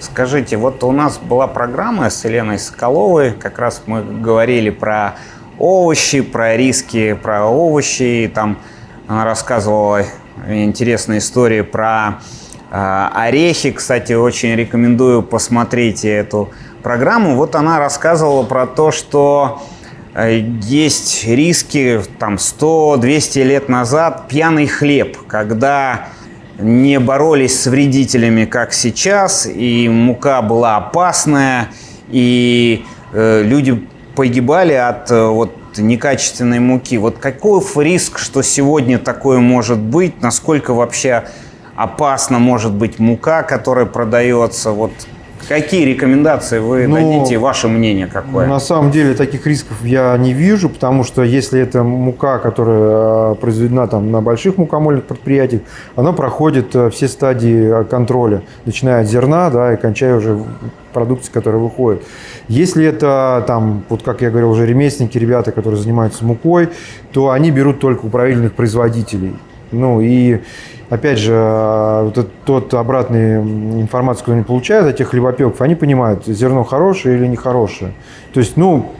Скажите, 0.00 0.56
вот 0.56 0.84
у 0.84 0.92
нас 0.92 1.18
была 1.18 1.48
программа 1.48 2.10
с 2.10 2.24
Еленой 2.24 2.58
Соколовой, 2.58 3.32
как 3.32 3.58
раз 3.58 3.82
мы 3.86 4.02
говорили 4.02 4.70
про 4.70 5.16
овощи, 5.58 6.20
про 6.20 6.56
риски, 6.56 7.14
про 7.20 7.46
овощи, 7.46 8.24
и 8.24 8.28
там 8.28 8.58
она 9.08 9.24
рассказывала 9.24 10.02
интересные 10.46 11.18
истории 11.18 11.62
про 11.62 12.20
орехи, 12.70 13.70
кстати, 13.70 14.12
очень 14.12 14.54
рекомендую 14.54 15.22
посмотреть 15.22 16.04
эту 16.04 16.50
программу. 16.82 17.36
Вот 17.36 17.54
она 17.54 17.78
рассказывала 17.78 18.42
про 18.44 18.66
то, 18.66 18.90
что 18.90 19.62
э, 20.14 20.40
есть 20.62 21.26
риски 21.26 22.00
там 22.18 22.34
100-200 22.34 23.42
лет 23.44 23.68
назад 23.68 24.28
пьяный 24.28 24.66
хлеб, 24.66 25.16
когда 25.26 26.08
не 26.58 26.98
боролись 26.98 27.62
с 27.62 27.66
вредителями, 27.66 28.44
как 28.44 28.72
сейчас, 28.72 29.46
и 29.46 29.88
мука 29.88 30.42
была 30.42 30.76
опасная, 30.76 31.68
и 32.10 32.84
э, 33.12 33.42
люди 33.44 33.86
погибали 34.16 34.72
от 34.72 35.10
э, 35.10 35.26
вот 35.26 35.54
некачественной 35.76 36.58
муки. 36.58 36.98
Вот 36.98 37.18
какой 37.18 37.62
риск, 37.84 38.18
что 38.18 38.42
сегодня 38.42 38.98
такое 38.98 39.38
может 39.38 39.78
быть, 39.78 40.20
насколько 40.20 40.74
вообще 40.74 41.24
опасна 41.78 42.40
может 42.40 42.74
быть 42.74 42.98
мука, 42.98 43.44
которая 43.44 43.86
продается. 43.86 44.72
Вот 44.72 44.90
какие 45.48 45.84
рекомендации 45.84 46.58
вы 46.58 46.88
ну, 46.88 46.96
дадите, 46.96 47.38
ваше 47.38 47.68
мнение 47.68 48.08
какое? 48.08 48.48
На 48.48 48.58
самом 48.58 48.90
деле 48.90 49.14
таких 49.14 49.46
рисков 49.46 49.76
я 49.84 50.16
не 50.18 50.32
вижу, 50.32 50.68
потому 50.68 51.04
что 51.04 51.22
если 51.22 51.60
это 51.60 51.84
мука, 51.84 52.38
которая 52.38 53.32
э, 53.32 53.34
произведена 53.36 53.86
там 53.86 54.10
на 54.10 54.20
больших 54.20 54.58
мукомольных 54.58 55.04
предприятиях, 55.04 55.62
она 55.94 56.12
проходит 56.12 56.74
э, 56.74 56.90
все 56.90 57.06
стадии 57.06 57.84
контроля, 57.84 58.42
начиная 58.64 59.02
от 59.02 59.06
зерна, 59.06 59.48
да, 59.48 59.74
и 59.74 59.76
кончая 59.76 60.16
уже 60.16 60.36
продукцией, 60.92 61.32
которая 61.32 61.60
выходит. 61.62 62.02
Если 62.48 62.84
это 62.84 63.44
там, 63.46 63.84
вот 63.88 64.02
как 64.02 64.20
я 64.20 64.30
говорил, 64.30 64.50
уже 64.50 64.66
ремесленники, 64.66 65.16
ребята, 65.16 65.52
которые 65.52 65.80
занимаются 65.80 66.24
мукой, 66.24 66.70
то 67.12 67.30
они 67.30 67.52
берут 67.52 67.78
только 67.78 68.06
у 68.06 68.08
правильных 68.08 68.54
производителей. 68.54 69.36
Ну 69.70 70.00
и 70.00 70.40
опять 70.90 71.18
же, 71.18 71.32
а, 71.34 72.04
вот 72.04 72.18
этот, 72.18 72.32
тот 72.44 72.74
обратный 72.74 73.36
информацию, 73.36 74.22
которую 74.22 74.38
они 74.38 74.44
получают 74.44 74.88
от 74.88 74.96
тех 74.96 75.08
хлебопеков, 75.08 75.60
они 75.60 75.74
понимают, 75.74 76.26
зерно 76.26 76.64
хорошее 76.64 77.18
или 77.18 77.26
нехорошее. 77.26 77.92
То 78.32 78.40
есть, 78.40 78.56
ну, 78.56 78.92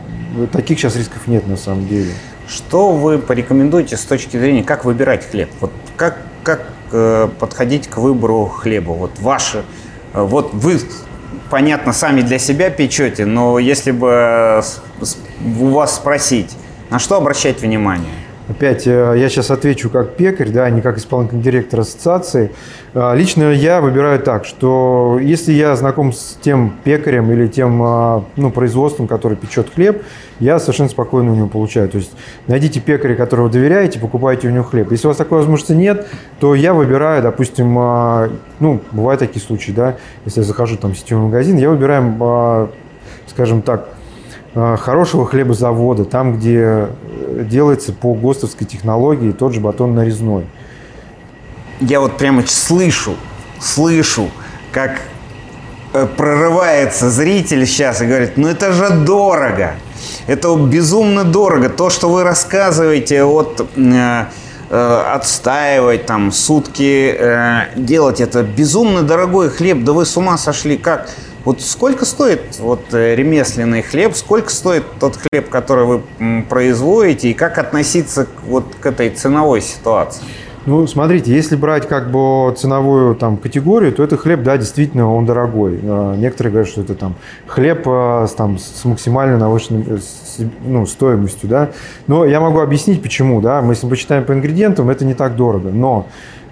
таких 0.52 0.78
сейчас 0.78 0.96
рисков 0.96 1.26
нет 1.26 1.46
на 1.46 1.56
самом 1.56 1.86
деле. 1.88 2.12
Что 2.48 2.92
вы 2.92 3.18
порекомендуете 3.18 3.96
с 3.96 4.04
точки 4.04 4.36
зрения, 4.36 4.62
как 4.62 4.84
выбирать 4.84 5.28
хлеб? 5.30 5.50
Вот 5.60 5.70
как, 5.96 6.18
как 6.42 6.62
э, 6.92 7.28
подходить 7.38 7.88
к 7.88 7.98
выбору 7.98 8.46
хлеба? 8.46 8.92
Вот 8.92 9.18
ваши, 9.20 9.64
э, 10.14 10.22
вот 10.22 10.54
вы, 10.54 10.78
понятно, 11.50 11.92
сами 11.92 12.22
для 12.22 12.38
себя 12.38 12.70
печете, 12.70 13.26
но 13.26 13.58
если 13.58 13.90
бы 13.90 14.08
э, 14.08 14.62
у 15.60 15.66
вас 15.66 15.96
спросить, 15.96 16.56
на 16.90 16.98
что 16.98 17.16
обращать 17.16 17.60
внимание? 17.60 18.17
Опять 18.48 18.86
э, 18.86 19.14
я 19.18 19.28
сейчас 19.28 19.50
отвечу 19.50 19.90
как 19.90 20.14
пекарь, 20.16 20.48
да, 20.48 20.64
а 20.64 20.70
не 20.70 20.80
как 20.80 20.96
исполнительный 20.96 21.42
директор 21.42 21.80
ассоциации. 21.80 22.50
Э, 22.94 23.14
лично 23.14 23.52
я 23.52 23.82
выбираю 23.82 24.20
так, 24.20 24.46
что 24.46 25.18
если 25.20 25.52
я 25.52 25.76
знаком 25.76 26.14
с 26.14 26.38
тем 26.40 26.72
пекарем 26.82 27.30
или 27.30 27.46
тем 27.46 27.82
э, 27.82 28.22
ну, 28.36 28.50
производством, 28.50 29.06
который 29.06 29.36
печет 29.36 29.68
хлеб, 29.74 30.02
я 30.40 30.58
совершенно 30.58 30.88
спокойно 30.88 31.32
у 31.32 31.34
него 31.34 31.48
получаю. 31.48 31.90
То 31.90 31.98
есть 31.98 32.12
найдите 32.46 32.80
пекаря, 32.80 33.16
которого 33.16 33.50
доверяете, 33.50 34.00
покупайте 34.00 34.48
у 34.48 34.50
него 34.50 34.64
хлеб. 34.64 34.90
Если 34.92 35.06
у 35.06 35.10
вас 35.10 35.18
такой 35.18 35.38
возможности 35.38 35.72
нет, 35.72 36.06
то 36.40 36.54
я 36.54 36.72
выбираю, 36.72 37.22
допустим, 37.22 37.74
ну, 38.60 38.80
бывают 38.92 39.18
такие 39.18 39.44
случаи, 39.44 39.72
да, 39.72 39.96
если 40.24 40.40
я 40.40 40.46
захожу 40.46 40.76
там 40.76 40.94
в 40.94 40.98
сетевой 40.98 41.24
магазин, 41.24 41.58
я 41.58 41.68
выбираю, 41.68 42.70
скажем 43.26 43.62
так, 43.62 43.88
хорошего 44.78 45.26
хлебозавода, 45.26 46.04
там, 46.04 46.36
где 46.36 46.88
делается 47.44 47.92
по 47.92 48.14
ГОСТовской 48.14 48.66
технологии 48.66 49.32
тот 49.32 49.54
же 49.54 49.60
батон 49.60 49.94
нарезной. 49.94 50.46
Я 51.80 52.00
вот 52.00 52.16
прямо 52.16 52.42
слышу, 52.46 53.14
слышу, 53.60 54.30
как 54.72 55.00
э, 55.92 56.06
прорывается 56.16 57.08
зритель 57.08 57.66
сейчас 57.66 58.02
и 58.02 58.06
говорит, 58.06 58.36
ну 58.36 58.48
это 58.48 58.72
же 58.72 58.90
дорого, 58.90 59.74
это 60.26 60.56
безумно 60.56 61.24
дорого. 61.24 61.68
То, 61.68 61.88
что 61.90 62.08
вы 62.08 62.24
рассказываете, 62.24 63.24
э, 63.24 64.24
э, 64.70 65.02
отстаивать 65.14 66.06
там 66.06 66.32
сутки, 66.32 67.14
э, 67.16 67.68
делать 67.76 68.20
это 68.20 68.42
безумно 68.42 69.02
дорогой 69.02 69.50
хлеб, 69.50 69.84
да 69.84 69.92
вы 69.92 70.04
с 70.04 70.16
ума 70.16 70.36
сошли, 70.36 70.76
как? 70.76 71.10
Вот 71.48 71.62
сколько 71.62 72.04
стоит 72.04 72.58
вот 72.58 72.92
э, 72.92 73.14
ремесленный 73.14 73.80
хлеб, 73.80 74.14
сколько 74.14 74.50
стоит 74.50 74.84
тот 75.00 75.16
хлеб, 75.16 75.48
который 75.48 75.86
вы 75.86 76.42
производите, 76.42 77.30
и 77.30 77.32
как 77.32 77.56
относиться 77.56 78.26
вот 78.44 78.66
к 78.78 78.84
этой 78.84 79.08
ценовой 79.08 79.62
ситуации? 79.62 80.22
Ну, 80.66 80.86
смотрите, 80.86 81.32
если 81.32 81.56
брать 81.56 81.88
как 81.88 82.10
бы 82.10 82.54
ценовую 82.54 83.14
там 83.14 83.38
категорию, 83.38 83.94
то 83.94 84.04
это 84.04 84.18
хлеб, 84.18 84.42
да, 84.42 84.58
действительно, 84.58 85.10
он 85.10 85.24
дорогой. 85.24 85.80
А, 85.82 86.14
некоторые 86.16 86.52
говорят, 86.52 86.70
что 86.70 86.82
это 86.82 86.94
там 86.94 87.14
хлеб 87.46 87.84
а, 87.86 88.26
там, 88.36 88.58
с 88.58 88.84
максимально 88.84 89.38
навышенной 89.38 89.84
э, 89.86 89.98
ну, 90.66 90.84
стоимостью, 90.84 91.48
да. 91.48 91.70
Но 92.08 92.26
я 92.26 92.40
могу 92.40 92.60
объяснить, 92.60 93.00
почему, 93.00 93.40
да. 93.40 93.62
Мы, 93.62 93.72
если 93.72 93.86
мы 93.86 93.90
почитаем 93.92 94.26
по 94.26 94.32
ингредиентам, 94.32 94.90
это 94.90 95.06
не 95.06 95.14
так 95.14 95.34
дорого. 95.34 95.70
Но 95.70 96.08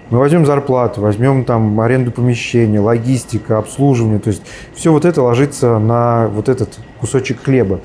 мы 0.09 0.19
возьмем 0.19 0.45
зарплату, 0.45 1.01
возьмем 1.01 1.43
там 1.43 1.79
аренду 1.79 2.11
помещения, 2.11 2.79
логистика, 2.79 3.57
обслуживание. 3.57 4.19
То 4.19 4.29
есть 4.29 4.41
все 4.73 4.91
вот 4.91 5.05
это 5.05 5.21
ложится 5.21 5.79
на 5.79 6.27
вот 6.27 6.49
этот 6.49 6.79
кусочек 6.99 7.43
хлеба. 7.43 7.81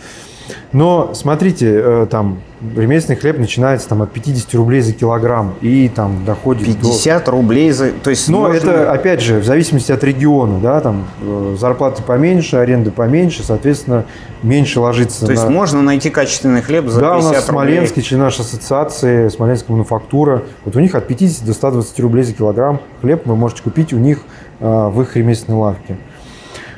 Но 0.72 1.12
смотрите, 1.14 1.70
э, 1.74 2.06
там 2.10 2.38
ремесленный 2.76 3.16
хлеб 3.16 3.38
начинается 3.38 3.88
там, 3.88 4.02
от 4.02 4.12
50 4.12 4.54
рублей 4.54 4.80
за 4.80 4.92
килограмм 4.92 5.54
и 5.60 5.88
там 5.88 6.24
доходит 6.24 6.66
50 6.66 7.24
до... 7.24 7.30
рублей 7.30 7.70
за... 7.72 7.90
То 7.90 8.10
есть 8.10 8.28
Но 8.28 8.40
можно... 8.42 8.56
это, 8.56 8.92
опять 8.92 9.20
же, 9.20 9.40
в 9.40 9.44
зависимости 9.44 9.90
от 9.90 10.02
региона, 10.04 10.60
да, 10.60 10.80
там 10.80 11.06
э, 11.20 11.56
зарплаты 11.58 12.02
поменьше, 12.02 12.56
аренда 12.56 12.90
поменьше, 12.90 13.42
соответственно, 13.42 14.04
меньше 14.42 14.80
ложится 14.80 15.20
То 15.20 15.26
на... 15.26 15.32
есть 15.32 15.48
можно 15.48 15.82
найти 15.82 16.10
качественный 16.10 16.62
хлеб 16.62 16.88
за 16.88 17.00
да, 17.00 17.16
50 17.16 17.16
рублей? 17.16 17.22
Да, 17.22 17.28
у 17.28 17.34
нас 17.34 17.46
Смоленский, 17.46 18.02
член 18.02 18.20
нашей 18.20 18.40
ассоциации, 18.42 19.28
Смоленская 19.28 19.72
мануфактура, 19.72 20.42
вот 20.64 20.76
у 20.76 20.80
них 20.80 20.94
от 20.94 21.06
50 21.06 21.44
до 21.44 21.52
120 21.52 22.00
рублей 22.00 22.22
за 22.24 22.32
килограмм 22.32 22.80
хлеб 23.00 23.26
вы 23.26 23.36
можете 23.36 23.62
купить 23.62 23.92
у 23.92 23.98
них 23.98 24.20
э, 24.60 24.64
в 24.64 25.02
их 25.02 25.16
ремесленной 25.16 25.58
лавке. 25.58 25.96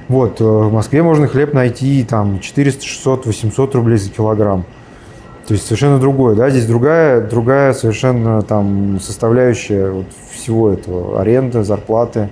Вот, 0.09 0.41
э, 0.41 0.45
в 0.45 0.73
Москве 0.73 1.03
можно 1.03 1.27
хлеб 1.29 1.55
найти 1.55 2.05
там 2.05 2.41
400, 2.41 2.85
600, 2.85 3.27
800 3.27 3.75
рублей 3.75 3.99
за 3.99 4.11
килограмм. 4.11 4.65
То 5.47 5.53
есть 5.53 5.67
совершенно 5.67 5.99
другое, 5.99 6.35
да, 6.35 6.49
здесь 6.49 6.67
другая, 6.67 7.21
другая 7.21 7.75
совершенно 7.75 8.43
там 8.43 8.99
составляющая 9.01 9.91
вот 9.91 10.07
всего 10.33 10.71
этого, 10.71 11.21
аренда, 11.21 11.65
зарплаты. 11.65 12.31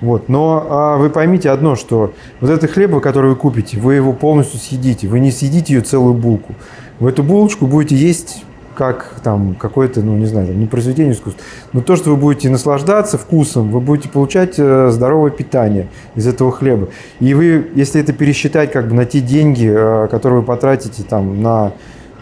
Вот. 0.00 0.28
Но 0.28 0.66
а 0.68 0.96
вы 0.96 1.10
поймите 1.10 1.50
одно, 1.50 1.76
что 1.76 2.12
вот 2.40 2.50
этот 2.50 2.70
хлеб, 2.70 3.00
который 3.00 3.30
вы 3.30 3.36
купите, 3.36 3.78
вы 3.78 3.94
его 3.94 4.12
полностью 4.12 4.58
съедите. 4.58 5.06
Вы 5.08 5.20
не 5.20 5.30
съедите 5.30 5.74
ее 5.74 5.80
целую 5.80 6.14
булку. 6.14 6.54
Вы 6.98 7.10
эту 7.10 7.22
булочку 7.22 7.66
будете 7.66 7.96
есть 7.96 8.44
как 8.74 9.20
там 9.22 9.54
какое-то, 9.54 10.00
ну 10.00 10.16
не 10.16 10.26
знаю, 10.26 10.56
не 10.56 10.66
произведение 10.66 11.14
искусства, 11.14 11.42
но 11.72 11.80
то, 11.80 11.96
что 11.96 12.10
вы 12.10 12.16
будете 12.16 12.50
наслаждаться 12.50 13.18
вкусом, 13.18 13.70
вы 13.70 13.80
будете 13.80 14.08
получать 14.08 14.54
э, 14.58 14.90
здоровое 14.90 15.30
питание 15.30 15.88
из 16.14 16.26
этого 16.26 16.52
хлеба. 16.52 16.88
И 17.20 17.34
вы, 17.34 17.70
если 17.74 18.00
это 18.00 18.12
пересчитать 18.12 18.72
как 18.72 18.88
бы 18.88 18.94
на 18.94 19.04
те 19.04 19.20
деньги, 19.20 19.70
э, 19.70 20.08
которые 20.10 20.40
вы 20.40 20.46
потратите 20.46 21.02
там 21.02 21.42
на 21.42 21.72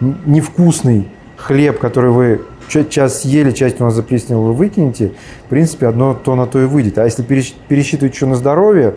невкусный 0.01 1.09
хлеб, 1.37 1.79
который 1.79 2.11
вы 2.11 2.41
часть 2.69 3.21
съели, 3.21 3.51
часть 3.51 3.81
у 3.81 3.85
нас 3.85 3.95
заплесневела, 3.95 4.47
вы 4.47 4.55
выкинете, 4.55 5.13
в 5.47 5.49
принципе, 5.49 5.87
одно 5.87 6.15
то 6.15 6.35
на 6.35 6.47
то 6.47 6.61
и 6.61 6.65
выйдет. 6.65 6.99
А 6.99 7.05
если 7.05 7.23
пересчитывать 7.23 8.15
еще 8.15 8.27
на 8.27 8.35
здоровье, 8.35 8.95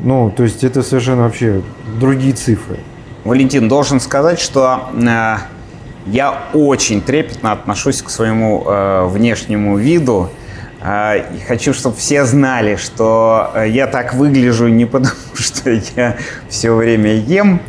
ну, 0.00 0.32
то 0.34 0.42
есть 0.42 0.64
это 0.64 0.82
совершенно 0.82 1.22
вообще 1.22 1.62
другие 1.98 2.34
цифры. 2.34 2.78
Валентин, 3.24 3.68
должен 3.68 4.00
сказать, 4.00 4.38
что 4.38 4.90
э, 4.94 5.36
я 6.06 6.48
очень 6.54 7.02
трепетно 7.02 7.52
отношусь 7.52 8.02
к 8.02 8.10
своему 8.10 8.64
э, 8.64 9.06
внешнему 9.06 9.76
виду. 9.76 10.30
Э, 10.80 11.22
хочу, 11.46 11.74
чтобы 11.74 11.96
все 11.96 12.24
знали, 12.24 12.76
что 12.76 13.50
э, 13.54 13.68
я 13.68 13.86
так 13.86 14.14
выгляжу 14.14 14.68
не 14.68 14.84
потому, 14.86 15.12
что 15.34 15.70
я 15.96 16.16
все 16.48 16.72
время 16.72 17.14
ем, 17.14 17.60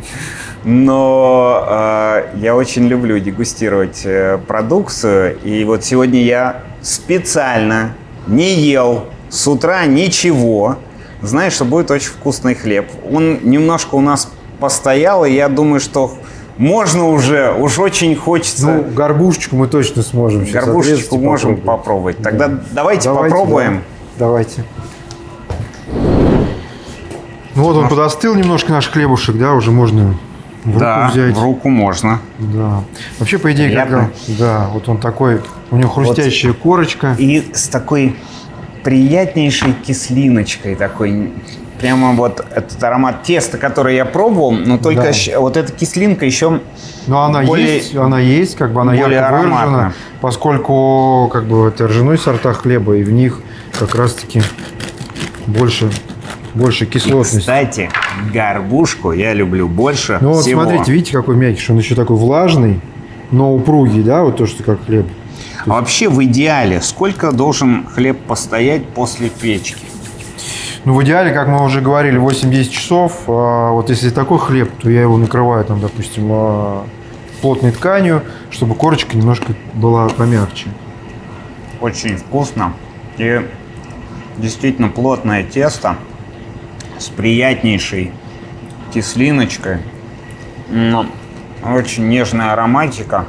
но 0.64 1.64
э, 1.68 2.28
я 2.36 2.54
очень 2.54 2.86
люблю 2.86 3.18
дегустировать 3.18 4.02
э, 4.04 4.38
продукцию. 4.46 5.38
И 5.42 5.64
вот 5.64 5.84
сегодня 5.84 6.22
я 6.22 6.62
специально 6.80 7.94
не 8.26 8.54
ел 8.54 9.06
с 9.30 9.46
утра 9.46 9.84
ничего, 9.86 10.78
знаешь, 11.22 11.54
что 11.54 11.64
будет 11.64 11.90
очень 11.90 12.10
вкусный 12.10 12.54
хлеб. 12.54 12.88
Он 13.10 13.40
немножко 13.42 13.96
у 13.96 14.00
нас 14.00 14.30
постоял, 14.60 15.24
и 15.24 15.32
я 15.32 15.48
думаю, 15.48 15.80
что 15.80 16.14
можно 16.58 17.08
уже, 17.08 17.52
уж 17.52 17.78
очень 17.78 18.14
хочется. 18.16 18.66
Ну, 18.66 18.82
горбушечку 18.94 19.56
мы 19.56 19.68
точно 19.68 20.02
сможем 20.02 20.44
сейчас 20.44 20.64
Горбушечку 20.64 21.16
можем 21.16 21.56
попробовать. 21.56 22.16
попробовать. 22.16 22.16
Тогда 22.18 22.48
да. 22.48 22.60
давайте, 22.72 23.04
давайте 23.04 23.34
попробуем. 23.34 23.74
Да. 24.18 24.26
Давайте. 24.26 24.64
Ну 27.54 27.62
вот 27.64 27.76
он 27.76 27.88
подостыл 27.88 28.34
немножко 28.34 28.72
наш 28.72 28.88
хлебушек, 28.88 29.36
да, 29.36 29.54
уже 29.54 29.70
можно 29.70 30.16
в 30.64 30.66
руку 30.66 30.78
да, 30.80 31.08
взять. 31.12 31.36
в 31.36 31.42
руку 31.42 31.68
можно. 31.68 32.20
Да. 32.38 32.82
Вообще, 33.18 33.38
по 33.38 33.52
идее, 33.52 33.74
когда, 33.74 34.10
да, 34.26 34.68
вот 34.72 34.88
он 34.88 34.98
такой, 34.98 35.40
у 35.70 35.76
него 35.76 35.88
хрустящая 35.88 36.52
вот. 36.52 36.60
корочка. 36.60 37.14
И 37.18 37.50
с 37.54 37.68
такой 37.68 38.16
приятнейшей 38.82 39.72
кислиночкой 39.72 40.74
такой. 40.74 41.32
Прямо 41.80 42.12
вот 42.12 42.44
этот 42.54 42.82
аромат 42.82 43.22
теста, 43.22 43.56
который 43.58 43.94
я 43.96 44.04
пробовал, 44.04 44.50
но 44.52 44.78
только 44.78 45.12
да. 45.12 45.40
вот 45.40 45.56
эта 45.56 45.72
кислинка 45.72 46.26
еще 46.26 46.60
но 47.06 47.24
она 47.24 47.42
более, 47.42 47.76
есть, 47.76 47.96
она 47.96 48.20
есть, 48.20 48.56
как 48.56 48.72
бы 48.72 48.82
она 48.82 48.94
ярко 48.94 49.38
выражена, 49.38 49.92
поскольку 50.20 51.30
как 51.32 51.46
бы 51.46 51.68
это 51.68 51.86
ржаной 51.86 52.18
сорта 52.18 52.52
хлеба, 52.52 52.96
и 52.96 53.02
в 53.02 53.10
них 53.10 53.40
как 53.78 53.94
раз-таки 53.94 54.42
больше 55.46 55.90
больше 56.54 56.86
кислотности. 56.86 57.36
И, 57.36 57.40
кстати, 57.40 57.90
горбушку 58.32 59.12
я 59.12 59.32
люблю 59.32 59.68
больше 59.68 60.18
Ну 60.20 60.32
вот 60.32 60.44
всего. 60.44 60.62
смотрите, 60.62 60.92
видите, 60.92 61.12
какой 61.12 61.36
мягкий, 61.36 61.72
он 61.72 61.78
еще 61.78 61.94
такой 61.94 62.16
влажный, 62.16 62.80
но 63.30 63.54
упругий, 63.54 64.02
да, 64.02 64.22
вот 64.22 64.36
то, 64.36 64.46
что 64.46 64.62
как 64.62 64.84
хлеб. 64.84 65.06
А 65.64 65.70
вообще 65.70 66.08
в 66.08 66.22
идеале 66.24 66.80
сколько 66.80 67.32
должен 67.32 67.86
хлеб 67.86 68.18
постоять 68.26 68.86
после 68.88 69.28
печки? 69.28 69.87
Ну, 70.88 70.94
в 70.94 71.04
идеале, 71.04 71.34
как 71.34 71.48
мы 71.48 71.62
уже 71.62 71.82
говорили, 71.82 72.18
8-10 72.18 72.70
часов. 72.70 73.24
А 73.26 73.72
вот 73.72 73.90
если 73.90 74.08
такой 74.08 74.38
хлеб, 74.38 74.70
то 74.80 74.88
я 74.88 75.02
его 75.02 75.18
накрываю, 75.18 75.62
там, 75.62 75.80
допустим, 75.80 76.30
а, 76.32 76.86
плотной 77.42 77.72
тканью, 77.72 78.22
чтобы 78.50 78.74
корочка 78.74 79.14
немножко 79.14 79.52
была 79.74 80.08
помягче. 80.08 80.68
Очень 81.82 82.16
вкусно. 82.16 82.72
И 83.18 83.46
действительно 84.38 84.88
плотное 84.88 85.44
тесто 85.44 85.96
с 86.98 87.08
приятнейшей 87.10 88.10
кислиночкой. 88.94 89.80
Очень 91.62 92.08
нежная 92.08 92.54
ароматика. 92.54 93.26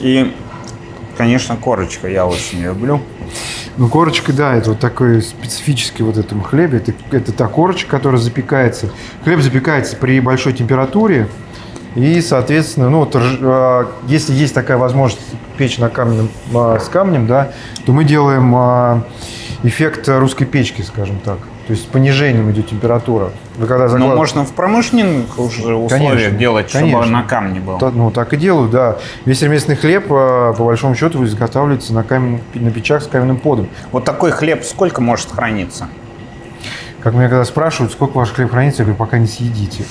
И 0.00 0.34
Конечно, 1.16 1.56
корочка 1.56 2.08
я 2.08 2.26
очень 2.26 2.62
люблю. 2.62 3.00
Ну, 3.76 3.88
корочка, 3.88 4.32
да, 4.32 4.54
это 4.54 4.70
вот 4.70 4.78
такой 4.78 5.20
специфический 5.20 6.04
вот 6.04 6.16
этом 6.16 6.42
хлебе. 6.42 6.78
Это, 6.78 6.92
это 7.10 7.32
та 7.32 7.48
корочка, 7.48 7.90
которая 7.90 8.20
запекается. 8.20 8.90
Хлеб 9.24 9.40
запекается 9.40 9.96
при 9.96 10.20
большой 10.20 10.52
температуре. 10.52 11.28
И, 11.96 12.20
соответственно, 12.20 12.90
ну, 12.90 13.00
вот, 13.00 13.14
э, 13.14 13.86
если 14.08 14.32
есть 14.32 14.54
такая 14.54 14.76
возможность 14.76 15.22
печь 15.56 15.78
на 15.78 15.88
каменном, 15.88 16.28
э, 16.52 16.78
с 16.80 16.88
камнем, 16.88 17.26
да, 17.26 17.52
то 17.86 17.92
мы 17.92 18.04
делаем 18.04 18.52
э, 18.56 19.02
эффект 19.64 20.08
русской 20.08 20.44
печки, 20.44 20.82
скажем 20.82 21.18
так. 21.24 21.38
То 21.66 21.72
есть 21.72 21.84
с 21.84 21.86
понижением 21.86 22.50
идет 22.50 22.68
температура. 22.68 23.30
Вы 23.56 23.66
когда 23.66 23.88
заклад... 23.88 24.10
Но 24.10 24.16
можно 24.16 24.44
в 24.44 24.52
промышленных 24.52 25.38
уже 25.38 25.74
условиях 25.74 26.12
конечно, 26.12 26.38
делать, 26.38 26.70
конечно. 26.70 27.00
чтобы 27.00 27.12
на 27.12 27.22
камне 27.22 27.60
был. 27.60 27.78
То, 27.78 27.90
ну, 27.90 28.10
так 28.10 28.34
и 28.34 28.36
делают, 28.36 28.70
да. 28.70 28.98
Весь 29.24 29.40
ремесленный 29.40 29.76
хлеб, 29.76 30.08
по 30.08 30.54
большому 30.58 30.94
счету, 30.94 31.24
изготавливается 31.24 31.94
на, 31.94 32.02
камень, 32.02 32.42
на 32.54 32.70
печах 32.70 33.02
с 33.02 33.06
каменным 33.06 33.38
подом. 33.38 33.68
Вот 33.92 34.04
такой 34.04 34.30
хлеб 34.30 34.62
сколько 34.62 35.00
может 35.00 35.30
храниться? 35.30 35.88
Как 37.02 37.14
меня 37.14 37.28
когда 37.28 37.44
спрашивают, 37.46 37.92
сколько 37.92 38.18
ваш 38.18 38.30
хлеб 38.32 38.50
хранится, 38.50 38.82
я 38.82 38.84
говорю, 38.84 38.98
пока 38.98 39.18
не 39.18 39.26
съедите. 39.26 39.84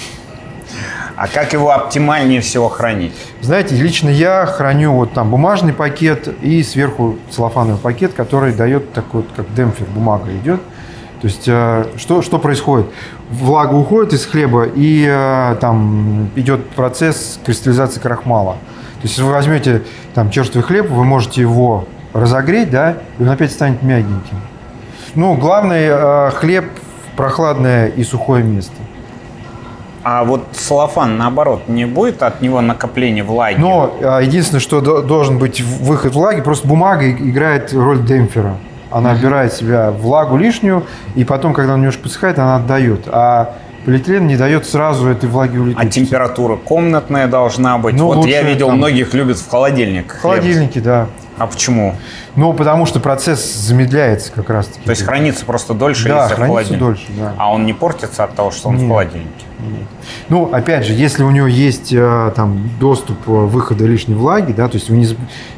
А 1.16 1.28
как 1.28 1.54
его 1.54 1.72
оптимальнее 1.72 2.42
всего 2.42 2.70
хранить? 2.70 3.14
Знаете, 3.42 3.76
лично 3.76 4.10
я 4.10 4.46
храню 4.46 4.94
вот 4.94 5.14
там 5.14 5.30
бумажный 5.30 5.74
пакет 5.74 6.28
и 6.42 6.62
сверху 6.64 7.18
целлофановый 7.30 7.80
пакет, 7.80 8.14
который 8.14 8.54
дает 8.54 8.94
такой 8.94 9.22
вот, 9.22 9.30
как 9.36 9.54
демпфер, 9.54 9.86
бумага 9.88 10.32
идет. 10.36 10.60
То 11.24 11.28
есть 11.28 11.48
э, 11.48 11.86
что, 11.96 12.22
что 12.22 12.38
происходит? 12.38 12.88
Влага 13.30 13.76
уходит 13.76 14.12
из 14.12 14.26
хлеба, 14.26 14.66
и 14.66 15.08
э, 15.10 15.56
там 15.62 16.28
идет 16.36 16.70
процесс 16.72 17.40
кристаллизации 17.46 18.02
крахмала. 18.02 18.56
То 18.56 19.04
есть 19.04 19.14
если 19.14 19.24
вы 19.24 19.32
возьмете 19.32 19.84
там 20.14 20.32
черствый 20.32 20.66
хлеб, 20.66 20.90
вы 20.90 21.06
можете 21.06 21.40
его 21.40 21.86
разогреть, 22.12 22.72
да, 22.72 22.98
и 23.18 23.24
он 23.24 23.30
опять 23.30 23.54
станет 23.54 23.82
мягеньким. 23.84 24.36
Ну, 25.16 25.36
главное, 25.36 26.28
э, 26.28 26.32
хлеб 26.32 26.66
в 27.08 27.16
прохладное 27.16 27.88
и 27.88 28.04
сухое 28.04 28.44
место. 28.44 28.76
А 30.04 30.26
вот 30.26 30.46
салофан, 30.52 31.18
наоборот, 31.18 31.70
не 31.70 31.86
будет 31.86 32.22
от 32.22 32.42
него 32.42 32.60
накопления 32.60 33.24
влаги? 33.24 33.56
Но 33.58 33.94
единственное, 34.22 34.60
что 34.60 34.82
должен 34.82 35.40
быть 35.40 35.62
выход 35.62 36.16
влаги, 36.16 36.42
просто 36.42 36.68
бумага 36.68 37.10
играет 37.10 37.74
роль 37.74 38.04
демпфера. 38.04 38.58
Она 38.94 39.12
отбирает 39.12 39.54
себя 39.54 39.92
влагу 39.92 40.38
лишнюю, 40.38 40.86
и 41.16 41.24
потом, 41.24 41.54
когда 41.54 41.74
он 41.74 41.80
немножко 41.80 42.04
подсыхает, 42.04 42.38
она 42.38 42.58
отдает. 42.58 43.08
А 43.08 43.56
полиэтилен 43.86 44.28
не 44.28 44.38
дает 44.38 44.66
сразу 44.66 45.08
этой 45.10 45.28
влаги 45.28 45.58
улетучиться. 45.58 45.88
А 45.88 45.92
температура 45.92 46.56
комнатная 46.56 47.28
должна 47.28 47.78
быть? 47.78 47.96
Ну, 47.96 48.14
вот 48.14 48.28
я 48.28 48.44
видел, 48.44 48.68
там... 48.68 48.78
многих 48.78 49.14
любят 49.14 49.38
в 49.38 49.50
холодильник. 49.50 50.14
В 50.14 50.22
холодильнике, 50.22 50.80
да. 50.80 51.08
А 51.38 51.48
почему? 51.48 51.96
Ну, 52.36 52.54
потому 52.54 52.86
что 52.86 53.00
процесс 53.00 53.54
замедляется 53.54 54.32
как 54.32 54.50
раз 54.50 54.68
таки. 54.68 54.86
То 54.86 54.92
есть 54.92 55.02
хранится 55.04 55.46
просто 55.46 55.74
дольше, 55.74 56.08
да, 56.08 56.24
если 56.24 56.36
хранится 56.36 56.74
дольше, 56.76 57.06
да. 57.18 57.34
А 57.38 57.52
он 57.52 57.66
не 57.66 57.74
портится 57.74 58.24
от 58.24 58.36
того, 58.36 58.52
что 58.52 58.70
он 58.70 58.76
Нет. 58.76 58.86
в 58.86 58.88
холодильнике? 58.90 59.46
Нет. 59.60 59.88
Ну, 60.30 60.50
опять 60.52 60.86
же, 60.86 60.94
если 60.94 61.24
у 61.24 61.32
него 61.32 61.48
есть 61.48 61.92
э, 61.92 62.32
там 62.36 62.70
доступ 62.80 63.18
э, 63.28 63.32
выхода 63.32 63.86
лишней 63.86 64.16
влаги, 64.16 64.52
да, 64.52 64.68
то 64.68 64.76
есть 64.76 64.90
вы 64.90 64.98
не, 64.98 65.08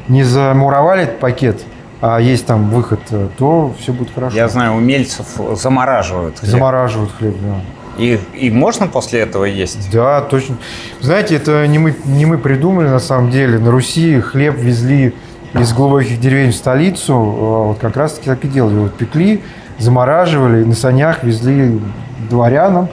не 0.08 0.22
замуровали 0.22 1.02
этот 1.02 1.18
пакет, 1.18 1.62
а 2.00 2.20
есть 2.20 2.46
там 2.46 2.70
выход, 2.70 3.00
э, 3.10 3.28
то 3.38 3.74
все 3.78 3.92
будет 3.92 4.12
хорошо. 4.14 4.36
Я 4.36 4.48
знаю, 4.48 4.74
умельцев 4.74 5.26
замораживают 5.54 6.38
хлеб. 6.38 6.50
Замораживают 6.50 7.10
хлеб, 7.18 7.36
да. 7.40 7.60
И, 7.98 8.20
и 8.34 8.50
можно 8.50 8.86
после 8.86 9.20
этого 9.20 9.44
есть? 9.44 9.90
Да, 9.90 10.20
точно. 10.20 10.56
Знаете, 11.00 11.36
это 11.36 11.66
не 11.66 11.78
мы, 11.78 11.94
не 12.04 12.26
мы 12.26 12.38
придумали 12.38 12.88
на 12.88 12.98
самом 12.98 13.30
деле. 13.30 13.58
На 13.58 13.70
Руси 13.70 14.20
хлеб 14.20 14.56
везли 14.58 15.14
из 15.54 15.72
глубоких 15.72 16.20
деревень 16.20 16.50
в 16.50 16.56
столицу. 16.56 17.14
А 17.14 17.62
вот 17.68 17.78
как 17.78 17.96
раз 17.96 18.14
таки 18.14 18.26
так 18.26 18.44
и 18.44 18.48
делали. 18.48 18.74
Вот 18.74 18.94
пекли, 18.94 19.42
замораживали, 19.78 20.64
на 20.64 20.74
санях 20.74 21.24
везли 21.24 21.80
дворянам. 22.28 22.88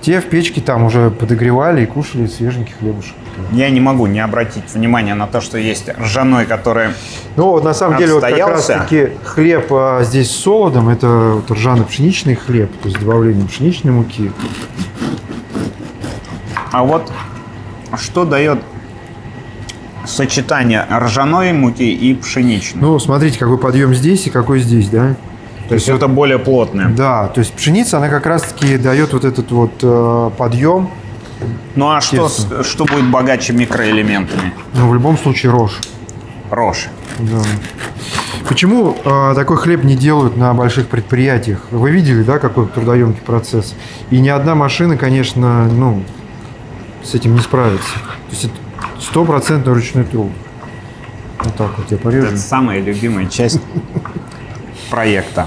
Те 0.00 0.20
в 0.20 0.26
печке 0.26 0.60
там 0.62 0.84
уже 0.84 1.10
подогревали 1.10 1.82
и 1.82 1.86
кушали 1.86 2.26
свеженький 2.26 2.74
хлебушек. 2.78 3.14
Я 3.52 3.68
не 3.70 3.80
могу 3.80 4.06
не 4.06 4.20
обратить 4.20 4.72
внимание 4.72 5.14
на 5.14 5.26
то, 5.26 5.40
что 5.40 5.58
есть 5.58 5.88
ржаной, 5.98 6.46
который 6.46 6.88
Ну, 7.36 7.50
вот 7.50 7.64
на 7.64 7.74
самом 7.74 7.98
деле, 7.98 8.14
вот 8.14 8.22
как 8.22 8.38
раз 8.38 8.66
таки 8.66 9.10
хлеб 9.24 9.66
а, 9.70 10.02
здесь 10.02 10.30
с 10.30 10.36
солодом, 10.36 10.88
это 10.88 11.34
вот 11.36 11.50
ржано-пшеничный 11.50 12.34
хлеб, 12.34 12.70
то 12.82 12.88
есть 12.88 12.98
добавлением 12.98 13.48
пшеничной 13.48 13.92
муки. 13.92 14.32
А 16.72 16.82
вот 16.84 17.10
что 17.98 18.24
дает 18.24 18.60
сочетание 20.06 20.86
ржаной 20.90 21.52
муки 21.52 21.82
и 21.82 22.14
пшеничной? 22.14 22.80
Ну, 22.80 22.98
смотрите, 22.98 23.38
какой 23.38 23.58
подъем 23.58 23.94
здесь 23.94 24.26
и 24.26 24.30
какой 24.30 24.60
здесь, 24.60 24.88
да? 24.88 25.16
То 25.70 25.74
есть 25.74 25.88
это 25.88 26.08
более 26.08 26.40
плотное. 26.40 26.88
Да, 26.88 27.28
то 27.28 27.38
есть 27.38 27.52
пшеница, 27.52 27.98
она 27.98 28.08
как 28.08 28.26
раз-таки 28.26 28.76
дает 28.76 29.12
вот 29.12 29.24
этот 29.24 29.52
вот 29.52 29.70
э, 29.82 30.30
подъем. 30.36 30.90
Ну 31.76 31.90
а 31.90 32.00
что, 32.00 32.28
что 32.28 32.84
будет 32.86 33.08
богаче 33.08 33.52
микроэлементами? 33.52 34.52
Ну, 34.74 34.88
в 34.90 34.94
любом 34.94 35.16
случае 35.16 35.52
рожь. 35.52 35.78
Рош. 36.50 36.88
Да. 37.20 37.40
Почему 38.48 38.96
э, 39.04 39.34
такой 39.36 39.58
хлеб 39.58 39.84
не 39.84 39.94
делают 39.94 40.36
на 40.36 40.52
больших 40.54 40.88
предприятиях? 40.88 41.60
Вы 41.70 41.92
видели, 41.92 42.24
да, 42.24 42.40
какой 42.40 42.66
трудоемкий 42.66 43.22
процесс? 43.22 43.76
И 44.10 44.18
ни 44.18 44.28
одна 44.28 44.56
машина, 44.56 44.96
конечно, 44.96 45.68
ну, 45.68 46.02
с 47.04 47.14
этим 47.14 47.36
не 47.36 47.40
справится. 47.40 47.94
То 47.94 48.32
есть 48.32 48.44
это 48.46 48.54
стопроцентный 49.00 49.72
ручной 49.72 50.02
труд. 50.02 50.32
Вот 51.44 51.54
так 51.54 51.78
вот 51.78 51.92
я 51.92 51.96
порежу. 51.96 52.26
Это 52.26 52.38
самая 52.38 52.80
любимая 52.80 53.26
часть 53.26 53.60
проекта. 54.90 55.46